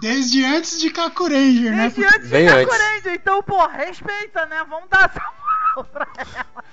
[0.00, 1.88] Desde antes de Kaku Ranger, né?
[1.88, 2.52] Desde antes Bem de.
[2.66, 4.64] Kakurendia, então, porra, respeita, né?
[4.68, 6.64] Vamos dar essa moral pra ela.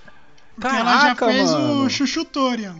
[0.55, 1.83] Porque ela já Caraca, fez mano.
[1.85, 2.75] o Chuchutorian.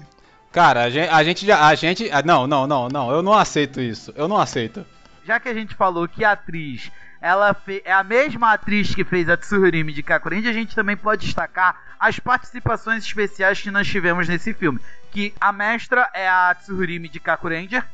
[0.51, 1.67] Cara, a gente, a gente já.
[1.67, 2.09] A gente.
[2.11, 3.11] ah, Não, não, não, não.
[3.11, 4.11] Eu não aceito isso.
[4.15, 4.83] Eu não aceito.
[5.29, 9.29] Já que a gente falou que a atriz ela é a mesma atriz que fez
[9.29, 14.27] a Tsuhurimi de Kakurendia, a gente também pode destacar as participações especiais que nós tivemos
[14.27, 14.79] nesse filme.
[15.11, 17.85] Que a mestra é a Tsuhurimi de Kakurendia.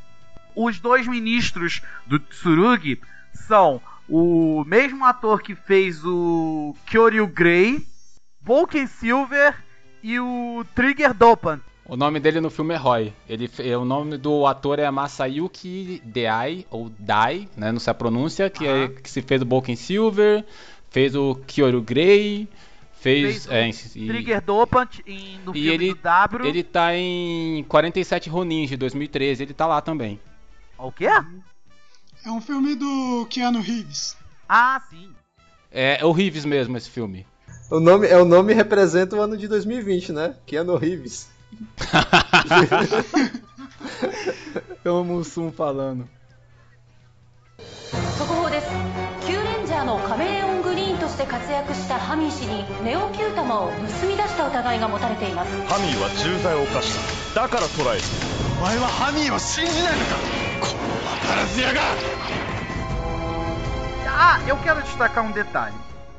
[0.55, 3.01] Os dois ministros do Tsurugi
[3.33, 7.85] são o mesmo ator que fez o Kyoryu Grey,
[8.41, 9.53] Vulcan Silver
[10.01, 11.59] e o Trigger Dopan.
[11.87, 13.13] O nome dele no filme é Roy.
[13.29, 17.71] Ele, o nome do ator é Masayuki Dai, ou Dai, né?
[17.71, 20.43] Não sei a pronúncia, que, é, que se fez o Boken Silver,
[20.89, 22.47] fez o Kyoru Grey,
[22.99, 23.45] fez.
[23.45, 23.69] Fez é,
[23.99, 26.45] e- Trigger Dopan em- no E filme ele- do W.
[26.47, 30.19] Ele tá em 47 Ronin de 2013, ele tá lá também.
[30.79, 31.05] O quê?
[31.05, 34.17] É um filme do Keanu Reeves.
[34.49, 35.11] Ah, sim.
[35.71, 37.27] É, é o Reeves mesmo esse filme.
[37.69, 40.35] O nome, é, o nome representa o ano de 2020, né?
[40.47, 41.29] Keanu Reeves.
[44.83, 46.07] Eu amo o Sum falando.
[48.17, 48.67] 速報です。
[49.25, 53.73] キューレンジャーのカメレオングリーンとして活躍したハミー氏にネオキュー玉を盗
[54.07, 55.51] み出した疑いが持たれています。
[55.67, 57.41] ハミーは重罪を犯した。
[57.41, 58.03] だから捕らえる
[58.59, 60.15] お前はハミーを信じないのか？
[60.61, 61.81] この分からずやが
[64.17, 65.73] Ah, eu quero destacar um detalhe.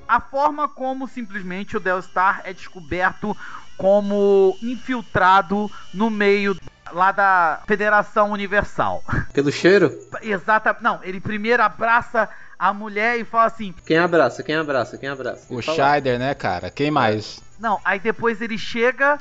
[0.09, 3.37] A forma como simplesmente o Delstar é descoberto
[3.77, 6.57] como infiltrado no meio
[6.93, 9.03] lá da Federação Universal.
[9.33, 9.93] Pelo cheiro?
[10.23, 10.77] Exata.
[10.81, 12.29] Não, ele primeiro abraça
[12.59, 14.43] a mulher e fala assim: Quem abraça?
[14.43, 14.97] Quem abraça?
[14.97, 15.47] Quem abraça?
[15.53, 15.77] O Fala.
[15.77, 16.71] Scheider, né, cara?
[16.71, 17.41] Quem mais?
[17.59, 19.19] Não, aí depois ele chega,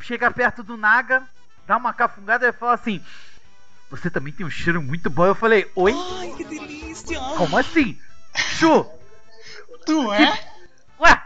[0.00, 1.22] chega perto do Naga,
[1.66, 3.02] dá uma cafungada e fala assim:
[3.90, 5.26] Você também tem um cheiro muito bom.
[5.26, 5.94] Eu falei: Oi?
[6.18, 7.18] Ai, que delícia!
[7.36, 7.98] Como assim?
[8.34, 8.86] Chu!
[9.86, 10.38] Tu é?
[11.00, 11.22] Ué!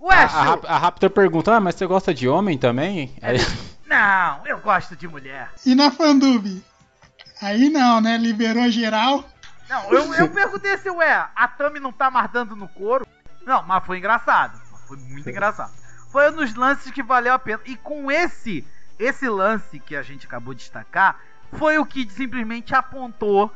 [0.00, 0.42] Ué, A, a!
[0.44, 3.16] Rap- a Raptor pergunta, ah, mas você gosta de homem também?
[3.22, 3.38] Aí-
[3.86, 5.50] Não, eu gosto de mulher.
[5.66, 6.62] E na Fandub?
[7.40, 8.16] Aí não, né?
[8.16, 9.24] Liberou geral.
[9.68, 13.06] Não, eu, eu perguntei se, ué, a Tami não tá mais dando no couro?
[13.46, 14.60] Não, mas foi engraçado.
[14.86, 15.72] Foi muito engraçado.
[16.10, 17.60] Foi um dos lances que valeu a pena.
[17.64, 18.66] E com esse,
[18.98, 21.16] esse lance que a gente acabou de destacar,
[21.54, 23.50] foi o que simplesmente apontou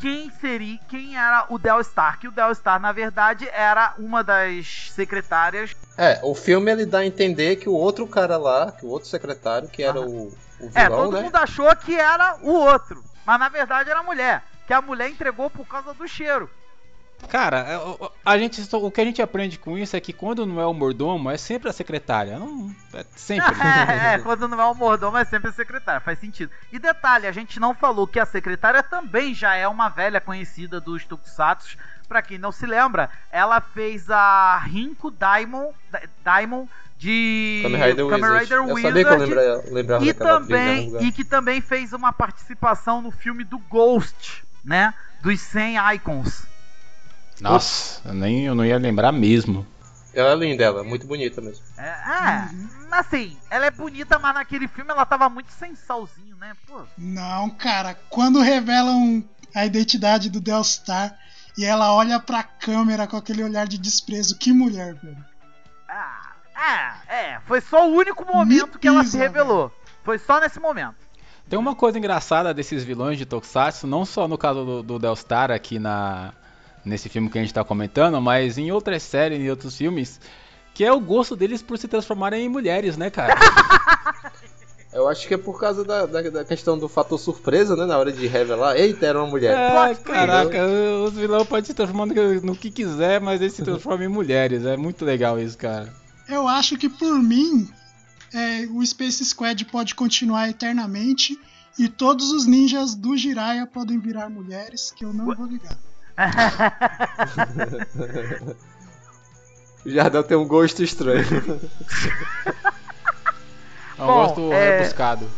[0.00, 2.18] quem seria, quem era o Del Star.
[2.18, 5.74] Que o Del Star, na verdade, era uma das secretárias.
[5.96, 9.08] É, o filme ele dá a entender que o outro cara lá, que o outro
[9.08, 10.02] secretário, que era Ah.
[10.02, 10.26] o,
[10.60, 11.22] o vilão, É, todo né?
[11.22, 13.02] mundo achou que era o outro.
[13.24, 14.42] Mas na verdade era a mulher.
[14.66, 16.48] Que a mulher entregou por causa do cheiro.
[17.28, 20.46] Cara, é, o- a gente, o que a gente aprende com isso é que quando
[20.46, 22.38] não é o mordomo, é sempre a secretária.
[22.38, 23.54] Não, é sempre.
[23.60, 26.50] é, é, quando não é o mordomo é sempre a secretária, faz sentido.
[26.72, 30.80] E detalhe, a gente não falou que a secretária também já é uma velha conhecida
[30.80, 31.76] dos Tokusatsu.
[32.06, 36.66] Pra quem não se lembra, ela fez a Rinko Daimon, Da- Daimon
[36.98, 38.52] de Kamen Rider Kamen Wizard.
[38.52, 41.02] Eu sabia que eu lembra- lembrava e atriz também lugar.
[41.02, 44.92] e que também fez uma participação no filme do Ghost, né?
[45.22, 46.46] Dos 100 Icons.
[47.40, 49.66] Nossa, eu nem eu não ia lembrar mesmo.
[50.14, 51.64] Ela é linda, ela é muito bonita mesmo.
[51.76, 52.48] É, é,
[52.92, 56.52] assim, ela é bonita, mas naquele filme ela tava muito sem salzinho, né?
[56.68, 56.82] Pô.
[56.96, 61.18] Não, cara, quando revelam a identidade do Delstar
[61.58, 65.24] e ela olha pra câmera com aquele olhar de desprezo, que mulher, velho.
[65.88, 66.32] Ah,
[67.08, 69.72] é, é, foi só o único momento que ela se revelou.
[70.04, 70.96] Foi só nesse momento.
[71.48, 75.50] Tem uma coisa engraçada desses vilões de Tokusatsu, não só no caso do, do Delstar
[75.50, 76.32] aqui na,
[76.84, 80.20] nesse filme que a gente tá comentando, mas em outras séries e outros filmes,
[80.74, 83.34] que é o gosto deles por se transformarem em mulheres, né, cara?
[84.94, 87.84] Eu acho que é por causa da, da, da questão do fator surpresa, né?
[87.84, 88.76] Na hora de revelar.
[88.76, 89.52] Eita, era uma mulher.
[89.52, 90.64] É, caraca,
[91.04, 94.64] os vilões podem se transformar no, que quiser, mas eles se transformam em mulheres.
[94.64, 95.92] É muito legal isso, cara.
[96.28, 97.68] Eu acho que por mim,
[98.32, 101.36] é, o Space Squad pode continuar eternamente
[101.76, 105.76] e todos os ninjas do Jiraiya podem virar mulheres, que eu não vou ligar.
[109.84, 111.24] O Jardel tem um gosto estranho.
[113.98, 115.28] É um Bom, gosto é- rebuscado.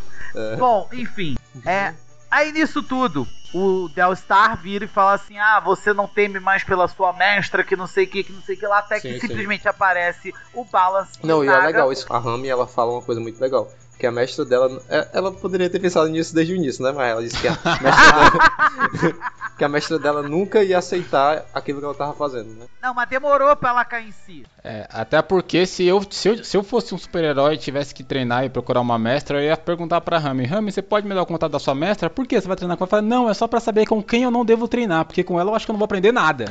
[0.59, 1.95] Bom, enfim, é.
[2.31, 6.87] Aí nisso tudo, o Delstar vira e fala assim: Ah, você não teme mais pela
[6.89, 9.09] sua mestra, que não sei o que, que não sei o que lá, até que
[9.15, 9.27] Sim, sim.
[9.29, 11.19] simplesmente aparece o Balance.
[11.23, 12.07] Não, e é legal isso.
[12.13, 13.71] A Rami, ela fala uma coisa muito legal.
[13.99, 14.83] Que a mestra dela.
[14.89, 16.93] é- Ela poderia ter pensado nisso desde o início, né?
[16.93, 19.21] Mas ela disse que a mestra dela.
[19.57, 22.67] que a mestra dela nunca ia aceitar aquilo que ela tava fazendo, né?
[22.83, 24.45] Não, mas demorou pra ela cair em si.
[24.63, 28.05] É, até porque se eu, se eu, se eu fosse um super-herói e tivesse que
[28.05, 31.23] treinar e procurar uma mestra, eu ia perguntar pra Rami, Rami, você pode me dar
[31.23, 32.11] o contato da sua mestra?
[32.11, 32.87] Por que você vai treinar com ela?
[32.87, 35.41] Eu falei, não, é só pra saber com quem eu não devo treinar, porque com
[35.41, 36.45] ela eu acho que eu não vou aprender nada.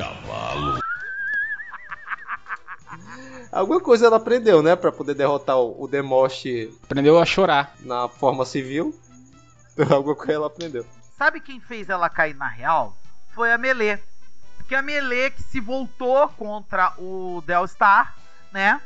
[3.56, 4.76] Alguma coisa ela aprendeu, né?
[4.76, 6.44] Pra poder derrotar o, o Demosh
[6.84, 7.74] Aprendeu a chorar.
[7.80, 8.94] na forma civil.
[9.90, 10.84] Alguma coisa ela aprendeu.
[11.16, 12.94] Sabe quem fez ela cair na real?
[13.34, 13.98] Foi a Melee.
[14.58, 18.14] Porque a Melee que se voltou contra o Delstar,
[18.52, 18.80] né?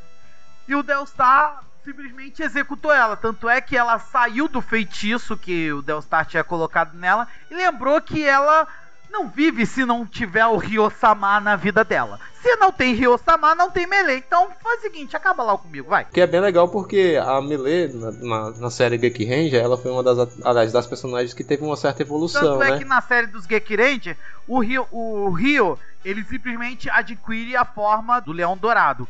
[0.68, 3.16] E o Delstar simplesmente executou ela.
[3.16, 8.00] Tanto é que ela saiu do feitiço que o Delstar tinha colocado nela e lembrou
[8.00, 8.68] que ela
[9.10, 12.18] não vive se não tiver o Ryo-sama na vida dela.
[12.40, 14.16] Se não tem Ryo-sama, não tem Melee.
[14.18, 16.06] Então faz o seguinte, acaba lá comigo, vai.
[16.06, 19.90] Que é bem legal porque a Melee, na, na, na série Geek Ranger, ela foi
[19.90, 22.78] uma das, aliás, das personagens que teve uma certa evolução, Tanto é né?
[22.78, 24.16] que na série dos Geek Ranger,
[24.48, 29.06] o Rio, o Rio, ele simplesmente adquire a forma do Leão Dourado.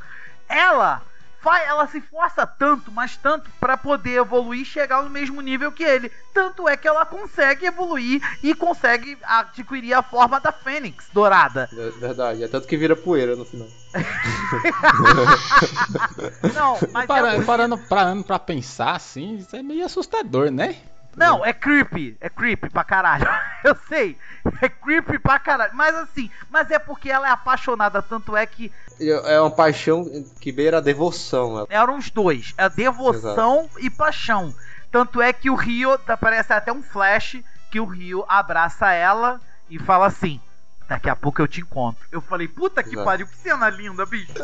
[0.49, 1.03] Ela
[1.43, 5.73] vai, ela se força tanto, mas tanto para poder evoluir e chegar no mesmo nível
[5.73, 6.11] que ele.
[6.33, 11.69] Tanto é que ela consegue evoluir e consegue adquirir a forma da Fênix Dourada.
[11.73, 13.69] É Verdade, é tanto que vira poeira no final.
[16.55, 20.77] Não, mas Para- é- parando, parando pra pensar assim, isso é meio assustador, né?
[21.17, 22.17] Não, é creepy.
[22.21, 23.27] É creepy pra caralho.
[23.65, 24.17] Eu sei.
[24.63, 25.73] É creepy pra caralho.
[25.75, 28.01] Mas assim, mas é porque ela é apaixonada.
[28.01, 30.05] Tanto é que É uma paixão
[30.41, 31.57] que beira a devoção.
[31.57, 31.67] né?
[31.69, 32.55] eram os dois.
[32.57, 34.55] É devoção e paixão.
[34.91, 37.39] Tanto é que o Rio, aparece até um flash
[37.71, 40.41] que o Rio abraça ela e fala assim:
[40.89, 42.05] Daqui a pouco eu te encontro.
[42.11, 43.05] Eu falei, puta que Exato.
[43.05, 44.33] pariu, que cena linda, bicho.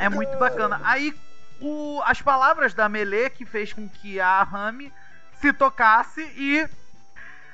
[0.00, 0.80] É muito bacana.
[0.84, 1.14] Aí,
[1.60, 4.92] o- as palavras da Melee que fez com que a Rami
[5.40, 6.66] se tocasse e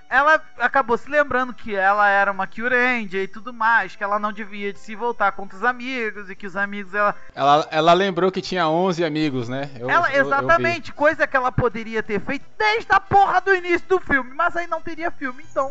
[0.09, 4.31] ela acabou se lembrando que ela era uma Kyuranger e tudo mais, que ela não
[4.31, 8.31] devia de se voltar contra os amigos e que os amigos ela Ela, ela lembrou
[8.31, 9.71] que tinha 11 amigos, né?
[9.81, 13.55] Eu- ela, eu- eu exatamente, coisa que ela poderia ter feito desde a porra do
[13.55, 15.71] início do filme, mas aí não teria filme, então,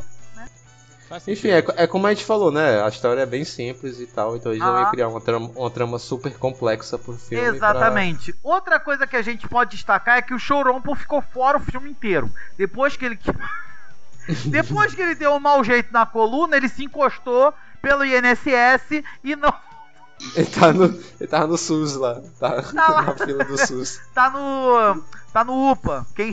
[1.28, 2.82] Enfim, é, é como a gente falou, né?
[2.84, 4.82] A história é bem simples e tal, então eles não Ah.
[4.82, 7.46] iam criar uma trama, uma trama super complexa pro filme.
[7.46, 8.34] pra- Exatamente.
[8.44, 11.90] Outra coisa que a gente pode destacar é que o Showrompo ficou fora o filme
[11.90, 12.32] inteiro.
[12.58, 13.20] Depois que ele.
[14.46, 19.36] Depois que ele deu um mau jeito na coluna, ele se encostou pelo INSS e
[19.36, 19.54] não
[20.36, 20.86] Ele, tá no,
[21.20, 23.02] ele tava no SUS lá, tá Tá lá.
[23.02, 24.00] na fila do SUS.
[24.14, 25.04] tá no.
[25.34, 26.06] tá no UPA.
[26.16, 26.32] Quem.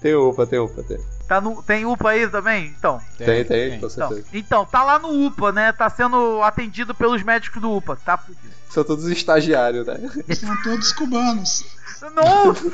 [0.00, 0.98] Tem UPA, tem UPA, tem.
[1.28, 2.66] Tá no, tem UPA aí também?
[2.66, 3.00] Então.
[3.16, 4.26] Tem, tem, com Então, certeza.
[4.32, 5.72] então, tá lá no UPA, né?
[5.72, 7.96] Tá sendo atendido pelos médicos do UPA.
[8.04, 8.52] Tá fudido.
[8.68, 9.96] São todos estagiários, né?
[10.34, 11.64] São todos cubanos.
[12.14, 12.70] Nossa!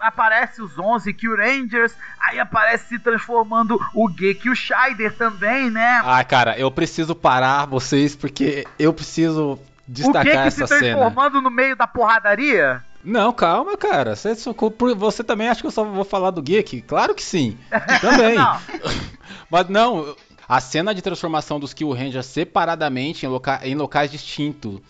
[0.00, 5.70] aparece os 11 Kill Rangers, aí aparece se transformando o Geek e o Scheider também,
[5.70, 6.02] né?
[6.04, 9.58] Ah, cara, eu preciso parar vocês porque eu preciso o
[9.88, 10.80] destacar essa se cena.
[10.98, 12.82] transformando no meio da porradaria?
[13.04, 14.16] Não, calma, cara.
[14.16, 14.34] Você,
[14.96, 16.82] você também acha que eu só vou falar do Geek?
[16.82, 17.56] Claro que sim.
[18.00, 18.34] Também.
[18.38, 18.60] Não.
[19.50, 20.16] Mas não,
[20.48, 24.80] a cena de transformação dos Kill Rangers separadamente em, loca- em locais distintos,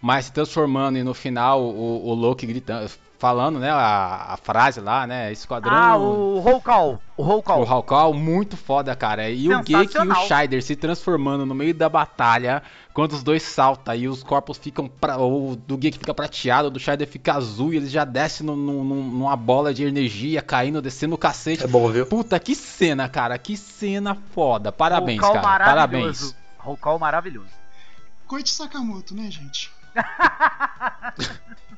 [0.00, 4.80] mas se transformando e no final o, o Loki gritando, falando, né, a, a frase
[4.80, 5.72] lá, né, esquadrão...
[5.74, 7.00] Ah, o roll call.
[7.16, 7.62] O roll call.
[7.62, 9.30] O Hawkall, muito foda, cara.
[9.30, 10.14] E o Geek e o.
[10.26, 12.60] Scheider se transformando no meio da batalha,
[12.92, 14.88] quando os dois saltam e os corpos ficam.
[14.88, 18.44] Pra, o do Geek fica prateado, o do Scheider fica azul e eles já descem
[18.44, 21.62] num- num- numa bola de energia, caindo, descendo o cacete.
[21.62, 22.04] É bom, viu?
[22.04, 23.38] Puta, que cena, cara.
[23.38, 24.72] Que cena foda.
[24.72, 25.64] Parabéns, roll call cara.
[25.66, 26.34] maravilhoso.
[26.34, 26.36] Parabéns.
[26.58, 27.48] Roll call maravilhoso.
[28.26, 29.70] Koichi Sakamoto, né, gente?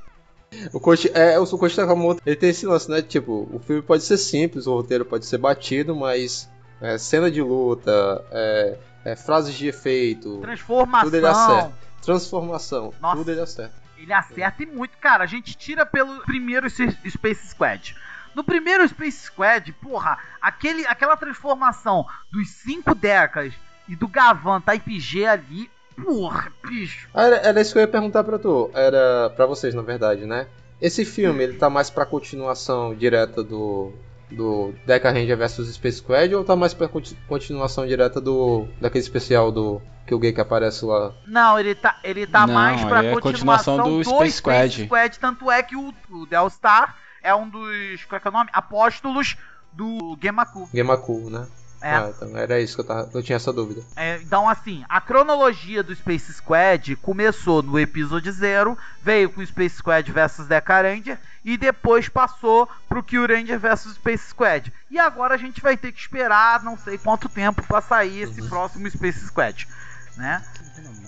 [0.72, 3.02] O coach, é, o Koichi Sakamoto, ele tem esse lance, né?
[3.02, 6.48] Tipo, o filme pode ser simples, o roteiro pode ser batido, mas
[6.80, 11.02] é, cena de luta, é, é, frases de efeito, tudo ele acerta.
[11.06, 11.72] Transformação.
[12.02, 13.16] Transformação, Nossa.
[13.16, 13.74] tudo ele acerta.
[13.98, 14.96] Ele acerta e muito.
[14.98, 17.94] Cara, a gente tira pelo primeiro Space Squad.
[18.34, 23.54] No primeiro Space Squad, porra, aquele, aquela transformação dos cinco decas
[23.88, 25.70] e do Gavan Type G ali,
[26.04, 27.08] porra, bicho.
[27.14, 30.46] Era, era isso que eu ia perguntar pra tu, era pra vocês, na verdade, né?
[30.80, 33.92] Esse filme, ele tá mais pra continuação direta do
[34.28, 39.04] do Deca Ranger vs Space Squad ou tá mais pra conti- continuação direta do daquele
[39.04, 41.14] especial do que o gay que aparece lá?
[41.28, 45.18] Não, ele tá, ele tá Não, mais pra é continuação, continuação do Space Squad.
[45.20, 48.04] Tanto é que o, o Del Star é um dos.
[48.04, 48.50] Qual é que é o nome?
[48.52, 49.36] Apóstolos
[49.72, 50.68] do Gemaku.
[50.74, 51.46] Gemaku, né?
[51.86, 51.94] É.
[51.94, 53.82] Ah, então era isso que eu, tava, eu tinha essa dúvida.
[53.94, 59.46] É, então, assim, a cronologia do Space Squad começou no episódio 0, veio com o
[59.46, 64.72] Space Squad vs Deca Ranger, e depois passou pro Kill Ranger vs Space Squad.
[64.90, 68.40] E agora a gente vai ter que esperar não sei quanto tempo pra sair esse
[68.40, 68.48] Uhum.
[68.48, 69.68] próximo Space Squad,
[70.16, 70.42] né?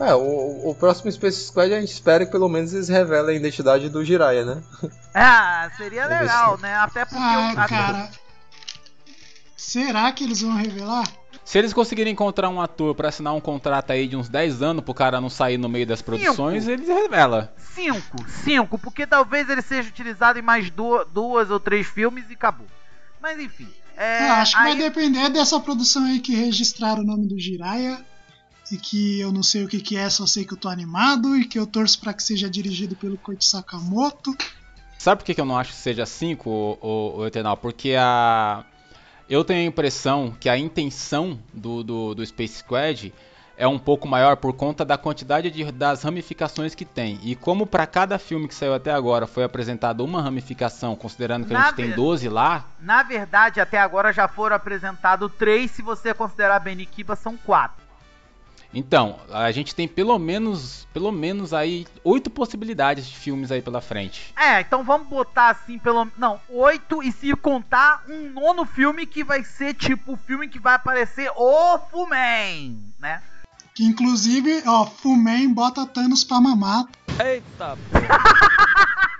[0.00, 3.38] É, o, o próximo Space Squad a gente espera que pelo menos eles revelem a
[3.40, 4.62] identidade do Jiraiya, né?
[5.12, 6.74] Ah, seria legal, né?
[6.76, 8.08] Até porque Ah, cara.
[9.58, 11.04] Será que eles vão revelar?
[11.44, 14.84] Se eles conseguirem encontrar um ator pra assinar um contrato aí de uns 10 anos
[14.84, 16.74] pro cara não sair no meio das produções, Cinco.
[16.74, 17.48] eles revelam.
[17.74, 22.34] Cinco, cinco, porque talvez ele seja utilizado em mais du- duas ou três filmes e
[22.34, 22.66] acabou.
[23.20, 23.68] Mas enfim.
[23.96, 27.38] É, Eu acho que aí- vai depender dessa produção aí que registraram o nome do
[27.38, 27.98] Jiraiya.
[28.70, 31.34] E que eu não sei o que, que é, só sei que eu tô animado
[31.34, 34.36] e que eu torço pra que seja dirigido pelo Koichi Sakamoto.
[34.98, 37.56] Sabe por que que eu não acho que seja 5, o, o, o Eternal?
[37.56, 38.62] Porque a.
[39.28, 43.12] Eu tenho a impressão que a intenção do, do, do Space Squad
[43.58, 47.18] é um pouco maior por conta da quantidade de, das ramificações que tem.
[47.22, 51.52] E como para cada filme que saiu até agora foi apresentada uma ramificação, considerando que
[51.52, 55.72] a Na gente tem ver- 12 lá, Na verdade, até agora já foram apresentados três,
[55.72, 57.87] se você considerar Benikiba, são quatro.
[58.72, 63.80] Então, a gente tem pelo menos, pelo menos aí oito possibilidades de filmes aí pela
[63.80, 64.34] frente.
[64.36, 66.06] É, então vamos botar assim, pelo.
[66.18, 70.58] Não, oito e se contar um nono filme que vai ser tipo o filme que
[70.58, 73.22] vai aparecer o Fuman, né?
[73.74, 76.84] Que inclusive, ó, Fumen bota Thanos pra mamar.
[77.24, 77.78] Eita,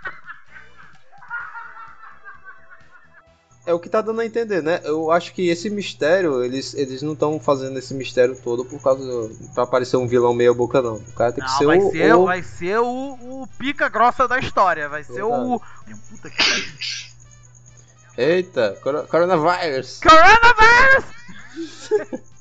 [3.68, 4.80] É o que tá dando a entender, né?
[4.82, 9.04] Eu acho que esse mistério, eles, eles não estão fazendo esse mistério todo por causa
[9.04, 10.94] do, pra aparecer um vilão meia boca não.
[10.94, 13.90] O cara tem que Não, ser vai, o, ser, o- vai ser o, o pica
[13.90, 14.88] grossa da história.
[14.88, 15.60] Vai ser o.
[16.08, 17.08] Puta que.
[18.16, 20.00] Eita, coro- coronavírus.
[20.00, 21.04] Coronavirus!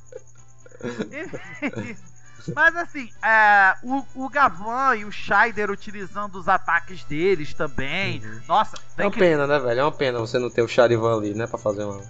[2.56, 8.22] Mas assim, é, o, o Gavan e o Scheider utilizando os ataques deles também.
[8.48, 9.20] Nossa, É uma que.
[9.20, 9.80] pena, né, velho?
[9.80, 11.46] É uma pena você não ter o Charivan ali, né?
[11.48, 12.02] Pra fazer uma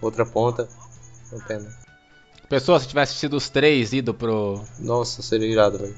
[0.00, 0.68] outra ponta.
[1.32, 1.68] É uma pena.
[2.48, 5.94] Pessoal, se tivesse assistido os três, ido pro, Nossa, seria irado, velho.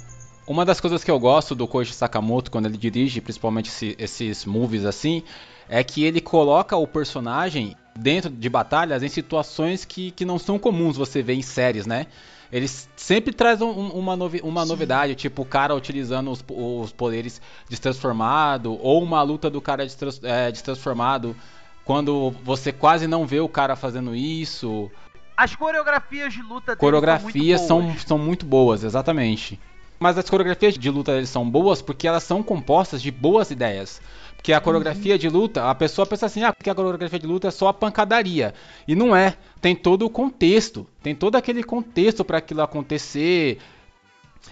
[0.47, 4.45] Uma das coisas que eu gosto do Koichi Sakamoto quando ele dirige, principalmente esse- esses
[4.45, 5.23] movies assim,
[5.69, 10.59] é que ele coloca o personagem dentro de batalhas em situações que, que não são
[10.59, 12.07] comuns você ver em séries, né?
[12.53, 17.41] Eles sempre trazem um, uma, novi uma novidade, tipo o cara utilizando os, os poderes
[17.69, 21.37] destransformado, ou uma luta do cara destrans é, destransformado
[21.85, 24.91] quando você quase não vê o cara fazendo isso.
[25.37, 29.59] As coreografias de luta coreografias são muito, são, são muito boas, exatamente.
[29.99, 34.01] Mas as coreografias de luta eles são boas porque elas são compostas de boas ideias.
[34.41, 35.19] Porque a coreografia uhum.
[35.19, 37.75] de luta, a pessoa pensa assim, ah, porque a coreografia de luta é só a
[37.75, 38.55] pancadaria.
[38.89, 39.37] E não é.
[39.61, 40.87] Tem todo o contexto.
[41.03, 43.59] Tem todo aquele contexto para aquilo acontecer.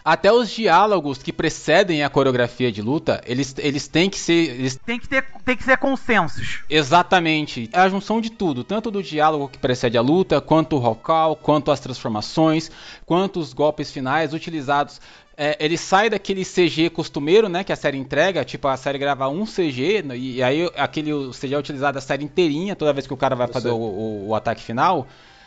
[0.05, 4.51] Até os diálogos que precedem a coreografia de luta, eles, eles têm que ser.
[4.51, 4.77] Eles...
[4.77, 6.61] Tem, que ter, tem que ser consensos.
[6.69, 7.71] Exatamente.
[7.73, 11.35] É a junção de tudo, tanto do diálogo que precede a luta, quanto o rocal,
[11.35, 12.71] quanto as transformações,
[13.07, 15.01] quanto os golpes finais utilizados
[15.41, 19.29] é, ele sai daquele CG costumeiro, né, que a série entrega, tipo a série grava
[19.29, 23.17] um CG e aí aquele CG é utilizado a série inteirinha toda vez que o
[23.17, 25.07] cara vai fazer o, o, o, ataque final.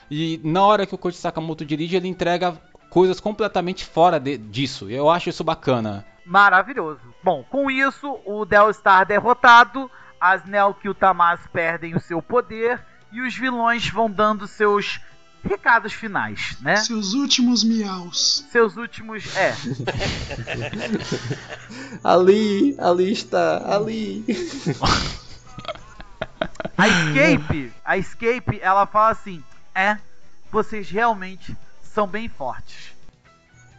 [0.10, 2.58] E na hora que o Koji Sakamoto dirige, ele entrega
[2.90, 4.90] coisas completamente fora de, disso.
[4.90, 6.06] Eu acho isso bacana.
[6.26, 7.02] Maravilhoso.
[7.22, 12.82] Bom, com isso, o Del Star derrotado, as Neo Kyutamas perdem o seu poder
[13.12, 15.02] e os vilões vão dando seus
[15.44, 16.78] recados finais, né?
[16.78, 18.46] Seus últimos miaus.
[18.52, 19.36] Seus últimos.
[19.36, 19.56] É.
[22.04, 24.26] ali, ali está, ali.
[26.78, 29.44] A Escape, a Escape, ela fala assim:
[29.76, 29.98] é,
[30.52, 32.94] vocês realmente são bem fortes.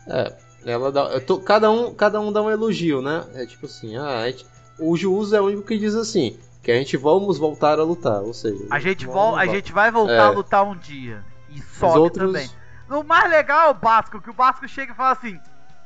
[0.06, 1.20] É, ela dá.
[1.20, 3.24] Tô, cada, um, cada um dá um elogio, né?
[3.34, 4.46] É tipo assim, ah, gente,
[4.78, 6.38] o Juus é o único que diz assim.
[6.62, 9.90] Que a gente vamos voltar a lutar, ou seja, a gente, vol a gente vai
[9.90, 10.18] voltar é.
[10.20, 11.24] a lutar um dia.
[11.54, 12.26] E sobe outros...
[12.26, 12.50] também.
[12.88, 15.40] O mais legal é o Basco, que o Basco chega e fala assim,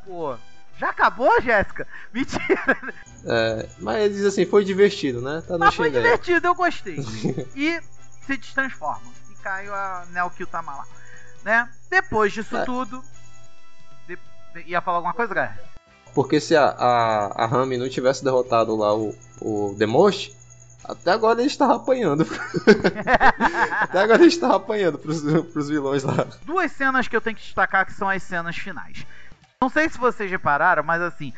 [0.04, 0.36] pô,
[0.78, 1.86] já acabou, Jéssica?
[2.12, 2.78] Mentira.
[3.24, 5.42] É, mas ele diz assim, foi divertido, né?
[5.46, 6.96] Tá mas foi divertido, eu gostei.
[7.54, 7.80] e
[8.26, 9.12] se transforma.
[9.30, 10.86] E caiu a Neo Kyutama lá.
[11.44, 11.68] Né?
[11.88, 12.64] Depois disso é.
[12.64, 13.02] tudo.
[14.06, 14.18] De...
[14.66, 15.58] Ia falar alguma coisa, galera?
[16.14, 20.32] Porque se a, a, a Rami não tivesse derrotado lá o, o Demost,
[20.88, 22.26] até agora ele estava apanhando.
[23.80, 25.22] Até agora ele estava apanhando pros,
[25.52, 26.26] pros vilões lá.
[26.44, 29.06] Duas cenas que eu tenho que destacar que são as cenas finais.
[29.60, 31.32] Não sei se vocês repararam, mas assim,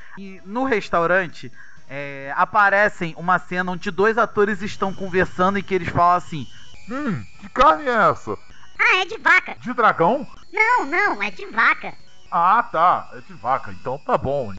[0.44, 1.52] no restaurante
[1.88, 6.46] é, aparecem uma cena onde dois atores estão conversando e que eles falam assim:
[6.90, 8.36] Hum, que carne é essa?
[8.78, 9.56] Ah, é de vaca.
[9.60, 10.26] De dragão?
[10.52, 11.94] Não, não, é de vaca.
[12.30, 14.52] Ah, tá, é de vaca, então tá bom.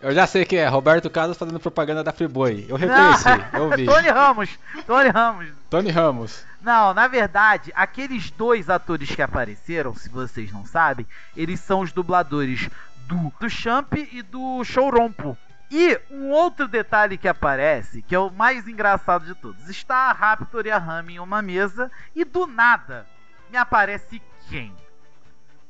[0.00, 2.64] Eu já sei que é, Roberto Carlos fazendo propaganda da Friboi.
[2.66, 3.84] Eu reconheci, eu vi.
[3.84, 5.48] Tony Ramos, Tony Ramos.
[5.68, 6.44] Tony Ramos.
[6.62, 11.92] Não, na verdade, aqueles dois atores que apareceram, se vocês não sabem, eles são os
[11.92, 12.70] dubladores
[13.06, 15.36] do, do Champ e do Showrompo.
[15.70, 20.12] E um outro detalhe que aparece, que é o mais engraçado de todos, está a
[20.12, 23.06] Raptor e a Rami em uma mesa e do nada
[23.50, 24.74] me aparece quem?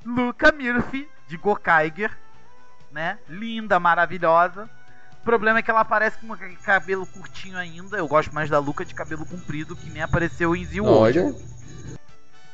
[0.06, 2.16] Luca Murphy, de Gokaiger,
[2.90, 3.18] né?
[3.28, 4.68] Linda, maravilhosa.
[5.20, 7.98] O problema é que ela aparece com cabelo curtinho ainda.
[7.98, 11.34] Eu gosto mais da Luca de cabelo comprido, que nem apareceu em Zio Olha.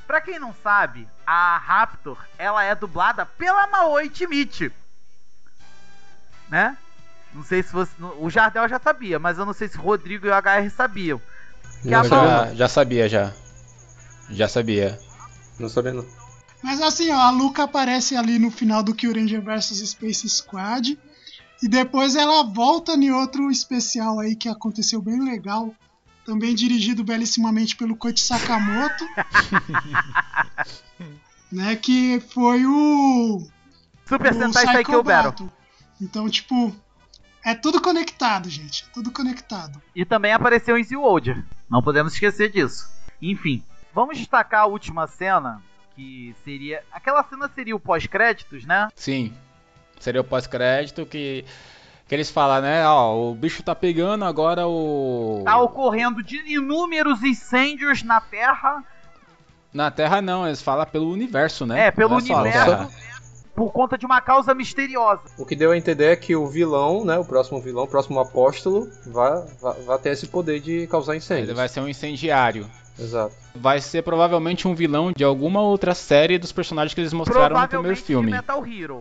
[0.07, 4.72] Pra quem não sabe, a Raptor, ela é dublada pela Maoi Timichi.
[6.49, 6.76] Né?
[7.34, 7.93] Não sei se você.
[8.18, 11.20] O Jardel já sabia, mas eu não sei se o Rodrigo e o HR sabiam.
[11.82, 13.32] Que não, já, já sabia, já.
[14.30, 14.99] Já sabia.
[15.59, 16.07] Não sabia não.
[16.66, 20.98] Mas assim, ó, a Luca aparece ali no final do Kill Ranger vs Space Squad.
[21.62, 25.72] E depois ela volta em outro especial aí que aconteceu bem legal.
[26.24, 29.06] Também dirigido belíssimamente pelo Koichi Sakamoto.
[31.52, 33.46] né, que foi o.
[34.04, 35.48] Super o Sentai Psycho Battle.
[36.00, 36.74] Então, tipo,
[37.44, 38.84] é tudo conectado, gente.
[38.90, 39.80] É tudo conectado.
[39.94, 41.44] E também apareceu em Zewolder.
[41.70, 42.88] Não podemos esquecer disso.
[43.22, 43.62] Enfim,
[43.94, 45.62] vamos destacar a última cena,
[45.97, 46.82] que seria.
[46.92, 48.88] Aquela cena seria o pós-créditos, né?
[48.94, 49.32] Sim.
[49.99, 51.44] Seria o pós-crédito que.
[52.07, 52.86] Que eles falam, né?
[52.86, 55.42] Ó, o bicho tá pegando, agora o.
[55.44, 58.84] Tá ocorrendo de inúmeros incêndios na Terra.
[59.72, 61.86] Na Terra não, eles falam pelo universo, né?
[61.86, 62.88] É, pelo é universo.
[63.57, 65.22] Por conta de uma causa misteriosa.
[65.36, 67.18] O que deu a entender é que o vilão, né?
[67.18, 71.47] O próximo vilão, o próximo apóstolo, vai, vai, vai ter esse poder de causar incêndio.
[71.47, 72.70] Ele vai ser um incendiário.
[72.99, 73.34] Exato.
[73.55, 77.68] Vai ser provavelmente um vilão de alguma outra série dos personagens que eles mostraram no
[77.68, 78.30] primeiro filme.
[78.30, 79.01] De Metal Hero.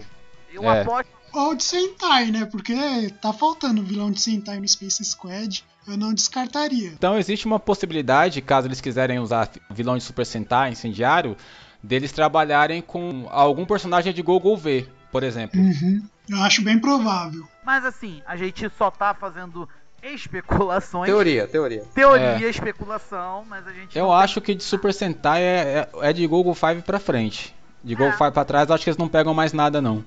[0.54, 0.82] Eu É.
[0.82, 1.10] aposto.
[1.34, 2.46] Ou de Sentai, né?
[2.46, 2.74] Porque
[3.22, 5.66] tá faltando vilão de Sentai no Space Squad.
[5.86, 6.88] Eu não descartaria.
[6.90, 11.36] Então existe uma possibilidade, caso eles quiserem usar vilão de Super Sentai, incendiário,
[11.84, 15.60] deles trabalharem com algum personagem de Google V, por exemplo.
[15.60, 16.04] Uhum.
[16.30, 17.46] Eu acho bem provável.
[17.66, 19.68] Mas assim, a gente só tá fazendo
[20.14, 21.06] especulações.
[21.10, 21.84] Teoria, teoria.
[21.94, 23.98] Teoria, especulação, mas a gente.
[23.98, 27.56] Eu acho que de Super Sentai é, é, é de Google 5 pra frente.
[27.84, 28.18] De Google É.
[28.18, 29.98] 5 pra trás, acho que eles não pegam mais nada, não.
[29.98, 30.06] tem-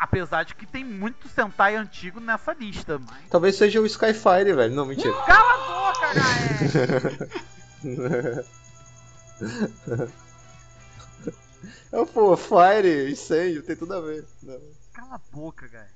[0.00, 2.98] Apesar de que tem muito Sentai antigo nessa lista.
[2.98, 3.28] Mas...
[3.30, 4.74] Talvez seja o Skyfire, velho.
[4.74, 5.14] Não, mentira.
[5.22, 8.44] Cala a boca, Gaé!
[11.92, 14.24] É, pô, Fire, incêndio, tem tudo a ver.
[14.42, 14.58] Não.
[14.92, 15.86] Cala a boca, Gaé.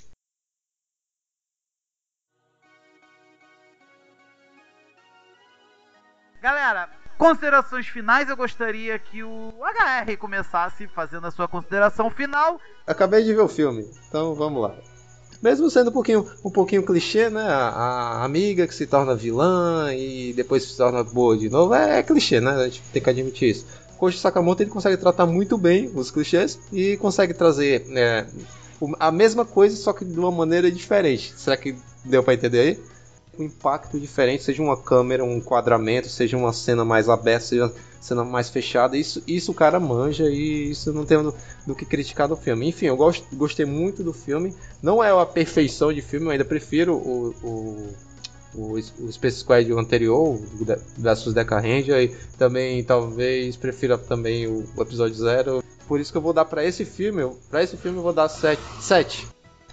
[6.42, 8.28] Galera, considerações finais.
[8.28, 12.60] Eu gostaria que o HR começasse fazendo a sua consideração final.
[12.86, 14.74] Acabei de ver o filme, então vamos lá.
[15.42, 17.42] Mesmo sendo um pouquinho, um pouquinho clichê, né?
[17.48, 22.02] A, amiga que se torna vilã e depois se torna boa de novo, é, é
[22.02, 22.50] clichê, né?
[22.52, 23.66] A gente tem que admitir isso.
[23.98, 27.84] Koji Sakamoto ele consegue tratar muito bem os clichês e consegue trazer
[28.80, 31.32] o- a mesma coisa, só que de uma maneira diferente.
[31.36, 32.82] Será que deu pra entender aí?
[33.38, 37.74] Um impacto diferente, seja uma câmera, um enquadramento, seja uma cena mais aberta, seja uma
[38.00, 38.96] cena mais fechada.
[38.96, 41.34] Isso, isso o cara manja e isso não tem do,
[41.66, 42.68] do que criticar do filme.
[42.68, 44.54] Enfim, eu gosto, gostei muito do filme.
[44.82, 47.94] Não é a perfeição de filme, eu ainda prefiro o, o,
[48.54, 50.40] o, o Space Squad anterior,
[50.96, 55.62] versus Deca Ranger, e também talvez prefira também o, o episódio 0.
[55.86, 58.28] Por isso que eu vou dar pra esse filme, pra esse filme eu vou dar
[58.28, 58.60] 7.
[58.80, 59.26] 7.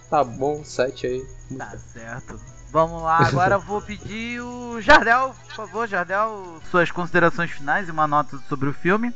[0.10, 1.26] Tá bom, 7 aí.
[1.58, 2.40] Tá certo.
[2.72, 7.92] Vamos lá, agora eu vou pedir o Jardel, por favor, Jardel, suas considerações finais e
[7.92, 9.14] uma nota sobre o filme.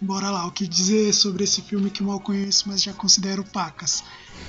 [0.00, 4.02] Bora lá, o que dizer sobre esse filme que mal conheço, mas já considero pacas.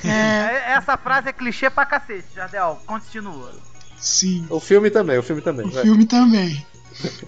[0.04, 2.82] É, É, Essa frase é clichê pra cacete, Jardel.
[2.86, 3.54] Continua.
[4.00, 5.68] sim, O filme também, o filme também.
[5.68, 5.84] o vai.
[5.84, 6.66] filme também.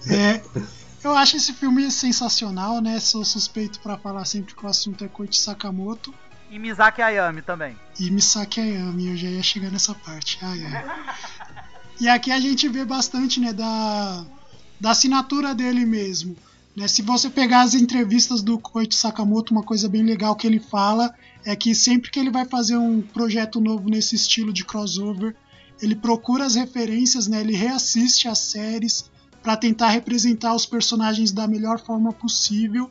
[0.08, 0.42] É,
[1.04, 2.98] eu acho esse filme sensacional, né?
[2.98, 6.12] Sou suspeito pra falar sempre que o assunto é Koichi Sakamoto
[6.50, 7.76] E Mizaki Ayami também.
[7.98, 10.38] e Misaki Ayami, eu já ia chegar nessa parte.
[10.42, 10.84] Ai, ai.
[12.00, 14.24] E aqui a gente vê bastante, né, da,
[14.80, 16.34] da assinatura dele mesmo.
[16.74, 16.88] Né?
[16.88, 21.14] Se você pegar as entrevistas do Koichi Sakamoto, uma coisa bem legal que ele fala
[21.44, 25.36] é que sempre que ele vai fazer um projeto novo nesse estilo de crossover,
[25.80, 27.40] ele procura as referências, né?
[27.40, 29.10] ele reassiste as séries
[29.42, 32.90] para tentar representar os personagens da melhor forma possível.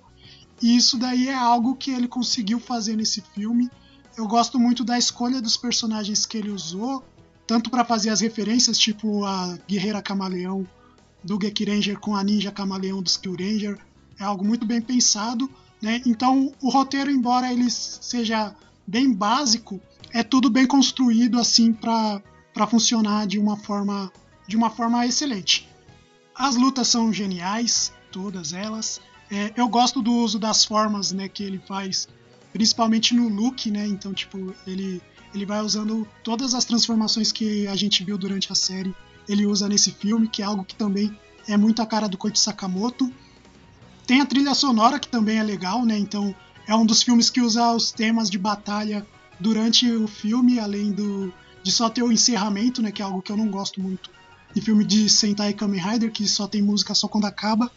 [0.61, 3.69] E isso daí é algo que ele conseguiu fazer nesse filme.
[4.17, 7.03] Eu gosto muito da escolha dos personagens que ele usou,
[7.47, 10.67] tanto para fazer as referências, tipo a Guerreira Camaleão
[11.23, 13.77] do Geki Ranger com a Ninja Camaleão dos Ranger.
[14.19, 15.49] É algo muito bem pensado,
[15.81, 16.01] né?
[16.05, 18.53] Então, o roteiro, embora ele seja
[18.85, 19.79] bem básico,
[20.11, 24.11] é tudo bem construído assim para funcionar de uma forma
[24.47, 25.69] de uma forma excelente.
[26.33, 28.99] As lutas são geniais, todas elas.
[29.31, 32.07] É, eu gosto do uso das formas, né, que ele faz,
[32.51, 33.85] principalmente no look, né?
[33.85, 35.01] Então, tipo, ele
[35.33, 38.95] ele vai usando todas as transformações que a gente viu durante a série.
[39.27, 41.15] Ele usa nesse filme, que é algo que também
[41.47, 43.11] é muito a cara do Koichi Sakamoto.
[44.07, 45.97] Tem a trilha sonora que também é legal, né?
[45.97, 46.33] Então,
[46.67, 49.05] é um dos filmes que usa os temas de batalha
[49.39, 53.31] durante o filme, além do de só ter o encerramento, né, que é algo que
[53.31, 54.09] eu não gosto muito.
[54.55, 57.69] Em filme de Sentai Kamen Rider, que só tem música só quando acaba.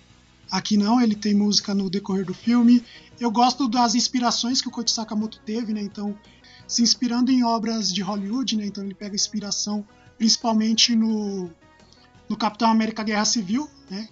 [0.50, 2.84] Aqui não, ele tem música no decorrer do filme.
[3.18, 5.80] Eu gosto das inspirações que o Koichi Sakamoto teve, né?
[5.80, 6.18] Então,
[6.66, 8.66] se inspirando em obras de Hollywood, né?
[8.66, 9.86] Então ele pega inspiração
[10.18, 11.50] principalmente no,
[12.28, 14.08] no Capitão América Guerra Civil, né?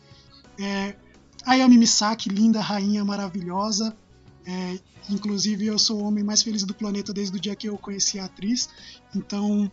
[0.58, 0.96] É,
[1.44, 3.96] Ayami Misaki, linda, rainha, maravilhosa.
[4.44, 4.78] É,
[5.08, 8.18] inclusive, eu sou o homem mais feliz do planeta desde o dia que eu conheci
[8.18, 8.68] a atriz.
[9.14, 9.70] Então,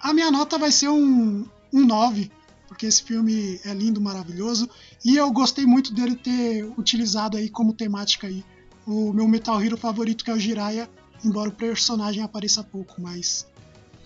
[0.00, 2.30] a minha nota vai ser um, um 9,
[2.74, 4.68] porque esse filme é lindo, maravilhoso.
[5.04, 8.44] E eu gostei muito dele ter utilizado aí como temática aí
[8.84, 10.90] o meu Metal Hero favorito, que é o Jiraiya,
[11.24, 13.46] embora o personagem apareça pouco, mas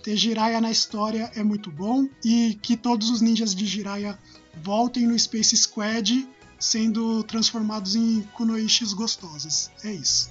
[0.03, 2.07] ter Jiraiya na história é muito bom.
[2.23, 4.17] E que todos os ninjas de Jiraiya
[4.63, 6.27] voltem no Space Squad
[6.59, 9.71] sendo transformados em kunoishis gostosas.
[9.83, 10.29] É isso.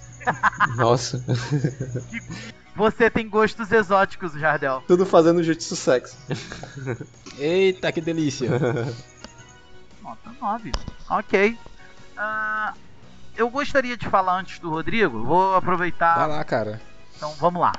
[0.76, 1.22] Nossa.
[2.74, 4.82] Você tem gostos exóticos, Jardel.
[4.86, 6.16] Tudo fazendo jutsu sexo.
[7.36, 8.48] Eita, que delícia.
[10.02, 10.72] Nota 9.
[11.10, 11.58] Ok.
[12.16, 12.74] Ah,
[13.36, 15.24] eu gostaria de falar antes do Rodrigo.
[15.24, 16.16] Vou aproveitar.
[16.16, 16.80] Vai lá, cara.
[17.16, 17.72] Então vamos lá.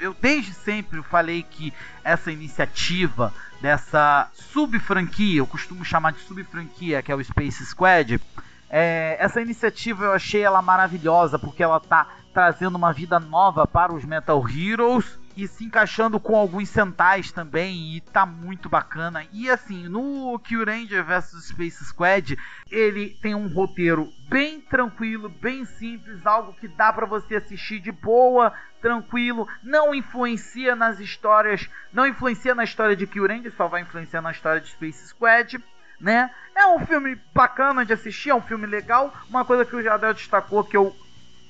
[0.00, 1.72] Eu desde sempre falei que
[2.04, 8.20] essa iniciativa dessa sub-franquia, eu costumo chamar de sub-franquia, que é o Space Squad,
[8.68, 13.94] é, essa iniciativa eu achei ela maravilhosa porque ela tá trazendo uma vida nova para
[13.94, 19.26] os Metal Heroes e se encaixando com alguns centais também e tá muito bacana.
[19.32, 22.36] E assim, no Q-Ranger vs Space Squad,
[22.70, 27.92] ele tem um roteiro bem tranquilo, bem simples, algo que dá para você assistir de
[27.92, 34.22] boa, tranquilo, não influencia nas histórias, não influencia na história de Q-Ranger, só vai influenciar
[34.22, 35.58] na história de Space Squad.
[36.00, 36.30] Né?
[36.54, 39.12] É um filme bacana de assistir, é um filme legal.
[39.28, 40.94] Uma coisa que o Jadel destacou que eu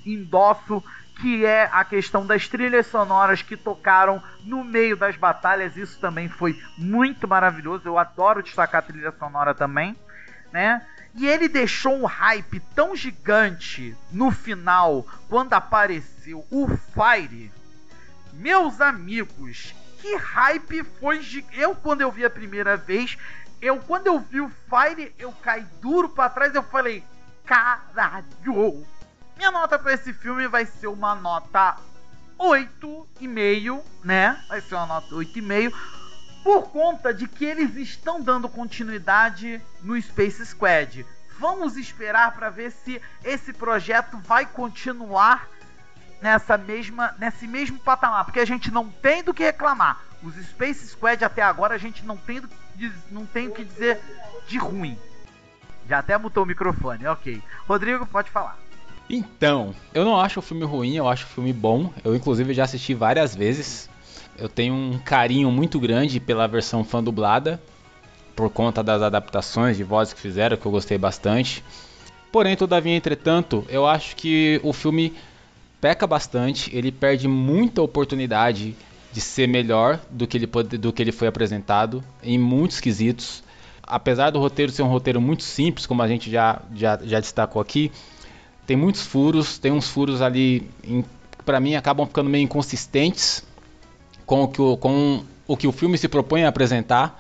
[0.05, 0.83] endosso
[1.21, 5.77] que é a questão das trilhas sonoras que tocaram no meio das batalhas.
[5.77, 7.89] Isso também foi muito maravilhoso.
[7.89, 9.97] Eu adoro destacar a trilha sonora também,
[10.53, 10.83] né?
[11.15, 17.51] E ele deixou um hype tão gigante no final, quando apareceu o Fire.
[18.35, 21.23] Meus amigos, que hype foi
[21.55, 23.17] Eu quando eu vi a primeira vez,
[23.61, 27.03] eu quando eu vi o Fire, eu caí duro para trás, eu falei:
[27.45, 28.87] "Caralho!"
[29.37, 31.77] Minha nota para esse filme vai ser uma nota
[32.39, 34.43] 8,5, né?
[34.49, 35.73] Vai ser uma nota 8,5
[36.43, 41.05] por conta de que eles estão dando continuidade no Space Squad.
[41.39, 45.49] Vamos esperar para ver se esse projeto vai continuar
[46.21, 50.01] nessa mesma, nesse mesmo patamar, porque a gente não tem do que reclamar.
[50.23, 52.49] Os Space Squad até agora a gente não tem, do,
[53.11, 54.01] não tem o que dizer
[54.47, 54.97] de ruim.
[55.89, 57.43] Já até mutou o microfone, ok.
[57.67, 58.59] Rodrigo, pode falar.
[59.09, 61.93] Então, eu não acho o filme ruim, eu acho o filme bom.
[62.05, 63.89] Eu, inclusive, já assisti várias vezes.
[64.37, 67.61] Eu tenho um carinho muito grande pela versão fã dublada,
[68.35, 71.65] por conta das adaptações de vozes que fizeram, que eu gostei bastante.
[72.33, 75.15] Porém, todavia, entretanto, eu acho que o filme
[75.81, 78.75] peca bastante, ele perde muita oportunidade
[79.17, 83.43] de ser melhor do que ele, pode, do que ele foi apresentado em muitos quesitos.
[83.83, 87.63] Apesar do roteiro ser um roteiro muito simples, como a gente já, já, já destacou
[87.63, 87.91] aqui,
[88.67, 90.69] tem muitos furos, tem uns furos ali,
[91.47, 93.43] para mim, acabam ficando meio inconsistentes
[94.27, 97.19] com o, que o, com o que o filme se propõe a apresentar.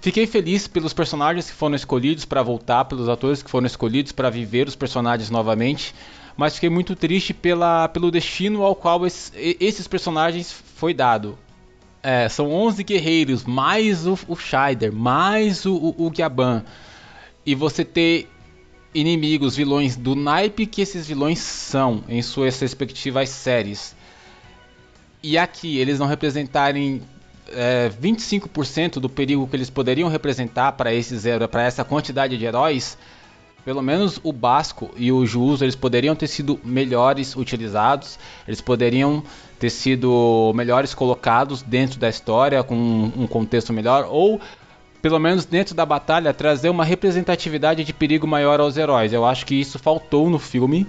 [0.00, 4.30] Fiquei feliz pelos personagens que foram escolhidos para voltar, pelos atores que foram escolhidos para
[4.30, 5.94] viver os personagens novamente,
[6.34, 11.38] mas fiquei muito triste pela, pelo destino ao qual esses, esses personagens foi dado.
[12.02, 16.12] É, são 11 guerreiros, mais o, o Scheider, mais o, o, o.
[17.44, 18.26] E você ter
[18.94, 23.94] inimigos, vilões do naipe que esses vilões são em suas respectivas séries.
[25.22, 27.02] E aqui eles não representarem
[27.52, 32.96] é, 25% do perigo que eles poderiam representar para esses para essa quantidade de heróis,
[33.66, 38.18] pelo menos o Basco e o Juso eles poderiam ter sido melhores utilizados,
[38.48, 39.22] eles poderiam
[39.60, 44.40] ter sido melhores colocados dentro da história com um contexto melhor ou
[45.02, 49.12] pelo menos dentro da batalha, trazer uma representatividade de perigo maior aos heróis.
[49.12, 50.86] Eu acho que isso faltou no filme.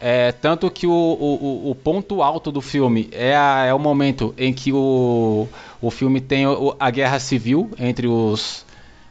[0.00, 4.34] É, tanto que o, o, o, ponto alto do filme é, a, é o momento
[4.36, 5.46] em que o,
[5.80, 6.44] o filme tem
[6.78, 8.64] a guerra civil entre os.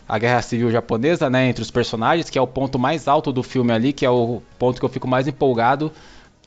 [0.07, 1.47] A guerra civil japonesa, né?
[1.47, 4.41] Entre os personagens, que é o ponto mais alto do filme ali, que é o
[4.59, 5.91] ponto que eu fico mais empolgado.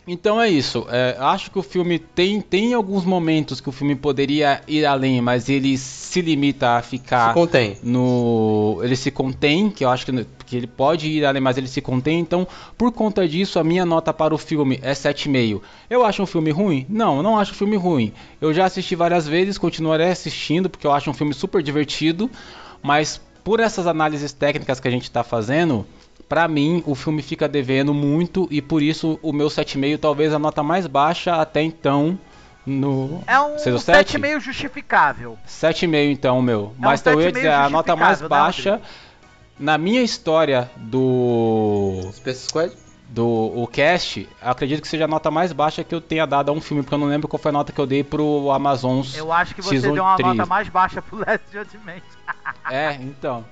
[0.07, 0.87] Então é isso.
[0.91, 5.21] É, acho que o filme tem, tem alguns momentos que o filme poderia ir além,
[5.21, 7.29] mas ele se limita a ficar.
[7.29, 7.79] Se contém.
[7.83, 11.69] No, ele se contém, que eu acho que, que ele pode ir além, mas ele
[11.69, 12.21] se contém.
[12.21, 12.47] Então,
[12.77, 15.63] por conta disso, a minha nota para o filme é 7,5.
[15.89, 16.85] Eu acho um filme ruim?
[16.89, 18.13] Não, eu não acho um filme ruim.
[18.41, 22.31] Eu já assisti várias vezes, continuarei assistindo, porque eu acho um filme super divertido.
[22.83, 25.87] Mas por essas análises técnicas que a gente está fazendo
[26.29, 30.39] para mim, o filme fica devendo muito e por isso o meu 7,5 talvez a
[30.39, 32.19] nota mais baixa até então
[32.67, 35.39] no É um 7,5 justificável.
[35.47, 36.73] 7,5 então, meu.
[36.79, 38.81] É Mas um eu ia dizer, a nota mais né, baixa
[39.59, 42.73] na minha história do Space Squad
[43.09, 46.53] do o cast, acredito que seja a nota mais baixa que eu tenha dado a
[46.53, 49.03] um filme, porque eu não lembro qual foi a nota que eu dei pro Amazon
[49.15, 50.35] Eu acho que você Season deu uma 3.
[50.35, 52.03] nota mais baixa pro Last Judgment.
[52.69, 53.45] é, então.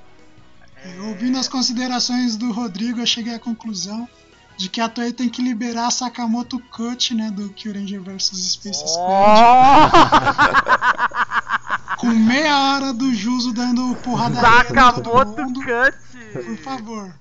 [1.05, 4.09] Ouvindo as considerações do Rodrigo, eu cheguei à conclusão
[4.57, 8.89] de que a Toei tem que liberar a Sakamoto Cut, né, do Kyuranger vs Space
[8.89, 9.93] Squad.
[11.99, 15.97] Com meia hora do Juso dando porrada Sakamoto Cut!
[16.33, 17.14] Por favor.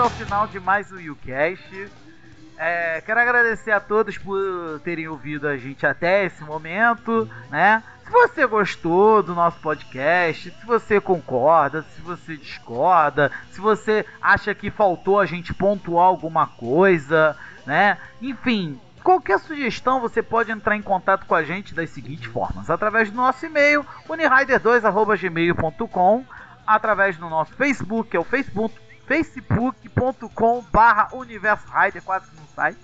[0.00, 1.92] Ao final de mais um YouCast.
[2.56, 7.82] É, quero agradecer a todos por terem ouvido a gente até esse momento, né?
[8.02, 14.54] Se você gostou do nosso podcast, se você concorda, se você discorda, se você acha
[14.54, 17.36] que faltou a gente pontuar alguma coisa,
[17.66, 17.98] né?
[18.22, 23.10] Enfim, qualquer sugestão você pode entrar em contato com a gente das seguintes formas: através
[23.10, 26.24] do nosso e-mail, unirider2@gmail.com,
[26.66, 28.74] através do nosso Facebook, que é o Facebook
[29.10, 32.76] facebook.com barra Universo Rider, quase que não sai.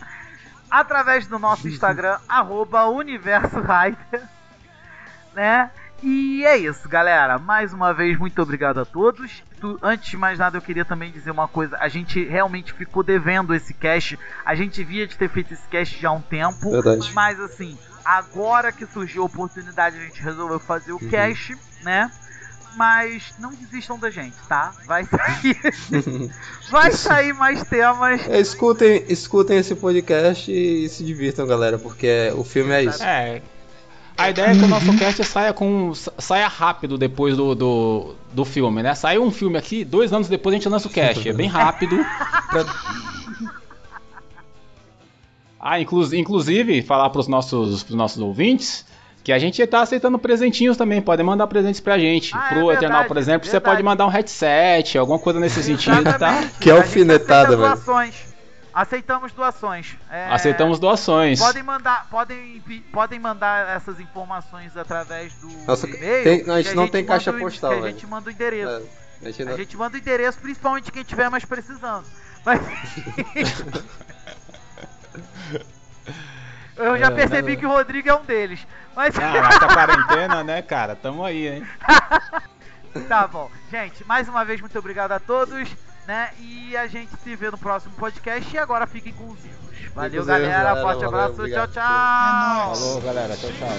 [0.68, 4.22] Através do nosso Instagram, arroba Universo Rider
[5.34, 5.70] né?
[6.02, 7.38] E é isso, galera.
[7.38, 9.42] Mais uma vez, muito obrigado a todos.
[9.82, 11.76] Antes de mais nada, eu queria também dizer uma coisa.
[11.78, 14.18] A gente realmente ficou devendo esse cast.
[14.44, 16.70] A gente via de ter feito esse cast já há um tempo.
[16.70, 17.12] Verdade.
[17.14, 21.08] Mas assim, agora que surgiu a oportunidade, a gente resolveu fazer o Uhum.
[21.08, 22.10] cast, né?
[22.76, 24.74] Mas não desistam da gente, tá?
[24.86, 26.30] Vai sair.
[26.70, 28.28] Vai sair mais temas.
[28.28, 33.02] É, escutem, escutem esse podcast e se divirtam, galera, porque o filme é isso.
[33.02, 33.40] É.
[34.18, 38.44] A ideia é que o nosso cast saia, com, saia rápido depois do, do, do
[38.44, 38.94] filme, né?
[38.94, 41.26] Saiu um filme aqui, dois anos depois a gente lança o cast.
[41.26, 41.96] É bem rápido.
[42.50, 42.64] pra-
[45.58, 48.84] Ah, inclu inclusive, falar pros nossos, pros nossos ouvintes
[49.26, 51.02] que a gente tá aceitando presentinhos também.
[51.02, 52.30] Podem mandar presentes pra gente.
[52.32, 55.60] Ah, é Pro verdade, Eternal, por exemplo, você pode mandar um headset, alguma coisa nesse
[55.66, 56.44] sentido, tá?
[56.60, 57.74] Que A gente alfinetada, aceita velho.
[57.74, 58.14] doações.
[58.72, 59.96] Aceitamos doações.
[60.08, 61.40] É, Aceitamos doações.
[61.40, 62.62] Podem mandar, podem,
[62.92, 66.22] podem mandar essas informações através do Nossa, e-mail.
[66.22, 68.32] tem- que a gente não tem manda caixa o- postal, que A gente manda o
[68.32, 68.70] endereço.
[68.70, 68.82] É,
[69.22, 72.04] a gente A não- gente manda o endereço, principalmente quem tiver mais precisando.
[72.44, 72.60] Mas...
[76.76, 77.56] Eu já É, percebi né?
[77.56, 78.66] que o Rodrigo é um deles.
[78.94, 80.94] Mas Ah, mas a quarentena, né, cara?
[80.94, 81.66] Tamo aí, hein?
[83.08, 83.50] tá bom.
[83.70, 85.68] Gente, mais uma vez, muito obrigado a todos.
[86.06, 86.30] Né?
[86.38, 88.54] E a gente se vê no próximo podcast.
[88.54, 89.56] E agora fiquem com os erros.
[89.94, 90.52] Valeu, erros, galera.
[90.52, 90.80] galera.
[90.82, 91.40] Forte Valeu, abraço.
[91.40, 91.72] obrigado.
[91.72, 92.74] Tchau, tchau.
[92.76, 93.36] Falou, galera.
[93.36, 93.76] Tchau, tchau.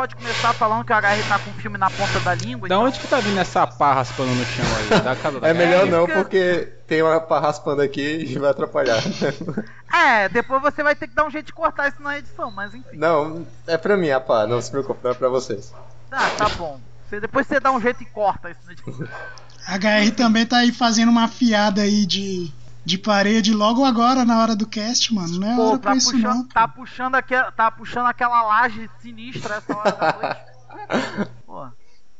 [0.00, 2.66] Pode começar falando que o HR tá com o filme na ponta da língua.
[2.66, 5.00] Da então- onde que tá vindo essa pá raspando no chão aí?
[5.02, 8.50] Da casa da É melhor não, que- porque tem uma pá raspando aqui e vai
[8.50, 8.98] atrapalhar.
[9.92, 12.72] É, depois você vai ter que dar um jeito de cortar isso na edição, mas
[12.72, 12.96] enfim.
[12.96, 15.74] Não, é pra mim a pá, não se preocupe, não é pra vocês.
[16.12, 16.80] Ah, tá bom.
[17.08, 19.08] Você, depois você dá um jeito e corta isso na edição.
[19.68, 22.50] HR também tá aí fazendo uma fiada aí de,
[22.90, 25.38] de parede logo agora na hora do cast, mano.
[25.38, 26.20] Não é Pô, hora tá pra isso não.
[26.22, 31.30] puxando, tá, puxando aquela, tá puxando aquela laje sinistra essa hora da noite.
[31.46, 31.66] Pô,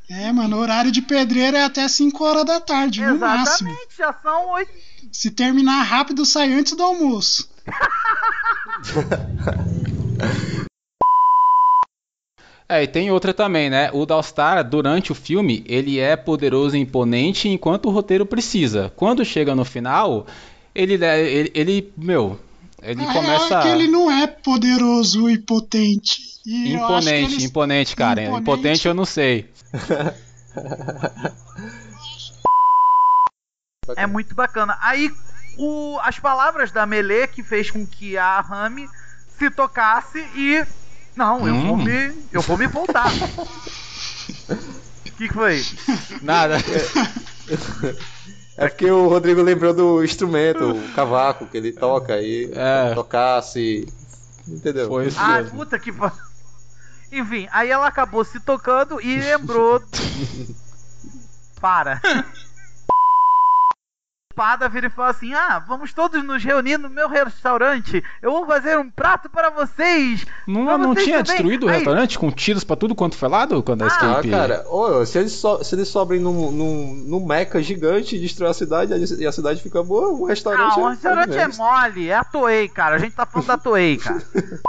[0.09, 3.69] É, mano, horário de pedreiro é até 5 horas da tarde, no máximo.
[3.71, 4.73] exatamente, já são oito.
[5.13, 7.49] Se terminar rápido, sai antes do almoço.
[12.69, 13.91] É, e tem outra também, né?
[13.93, 18.93] O Dalstar, durante o filme, ele é poderoso e imponente enquanto o roteiro precisa.
[18.95, 20.25] Quando chega no final,
[20.75, 22.39] ele, ele, ele meu,
[22.83, 23.47] ele A começa...
[23.49, 26.23] real é que ele não é poderoso e potente.
[26.47, 28.23] E eu acho que Imponente, eles- imponente, cara.
[28.23, 28.43] Imponente.
[28.43, 29.51] Impotente eu não sei.
[33.97, 34.77] É muito bacana.
[34.81, 35.11] Aí,
[35.59, 38.89] o, as palavras da Melee que fez com que a Rami
[39.39, 40.65] se tocasse e.
[41.17, 41.85] Não, eu vou Hum.
[41.85, 42.15] me.
[42.33, 43.11] Eu vou me voltar.
[44.49, 45.63] O que, que foi?
[46.23, 46.57] Nada.
[48.61, 52.95] É porque o Rodrigo lembrou do instrumento, o cavaco que ele toca aí, É.
[52.95, 53.89] tocasse.
[54.47, 54.87] Entendeu?
[54.89, 55.59] Foi isso Ah, mesmo.
[55.59, 55.91] puta que
[57.11, 59.83] Enfim, aí ela acabou se tocando e lembrou.
[61.61, 62.01] Para.
[64.35, 68.03] Pada vira e fala assim: Ah, vamos todos nos reunir no meu restaurante.
[68.23, 70.25] Eu vou fazer um prato para vocês.
[70.47, 71.33] Não, Pra não vocês tinha também.
[71.37, 74.31] destruído o Aí- restaurante com tiros pra tudo quanto foi lado quando a Ah, Escape...
[74.31, 78.51] cara, ô, se eles, so, se eles sobem num, num, num meca gigante e destruir
[78.51, 81.59] a cidade e a cidade fica boa, o restaurante Ah, o é- restaurante é menos.
[81.59, 82.97] mole, é a Toei, cara.
[82.97, 84.23] A gente tá falando da Toei, cara.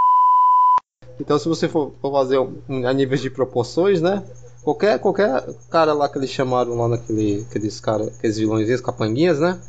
[1.20, 4.24] Então, se você for, for fazer um, a níveis de proporções, né?
[4.64, 9.59] Qualquer, qualquer cara lá que eles chamaram lá naquele, aqueles cara, aqueles vilõezinhos, capanguinhas, né?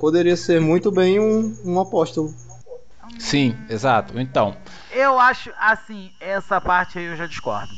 [0.00, 2.34] Poderia ser muito bem um, um apóstolo.
[3.18, 4.18] Sim, exato.
[4.18, 4.56] Então,
[4.90, 7.72] Eu acho, assim, essa parte aí eu já discordo.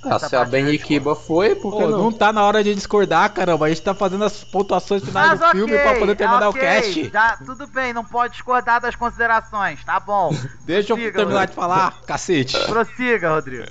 [0.00, 0.86] Ah, se a parte eu Benny discordo.
[0.88, 1.98] Kiba foi, por que Pô, não?
[2.04, 3.66] não tá na hora de discordar, caramba.
[3.66, 6.60] A gente tá fazendo as pontuações finais Mas do filme ok, pra poder terminar ok,
[6.60, 7.10] o cast.
[7.12, 10.30] Já, tudo bem, não pode discordar das considerações, tá bom.
[10.64, 11.50] Deixa eu Prossiga, terminar Rodrigo.
[11.50, 12.66] de falar, cacete.
[12.66, 13.64] Prossiga, Rodrigo.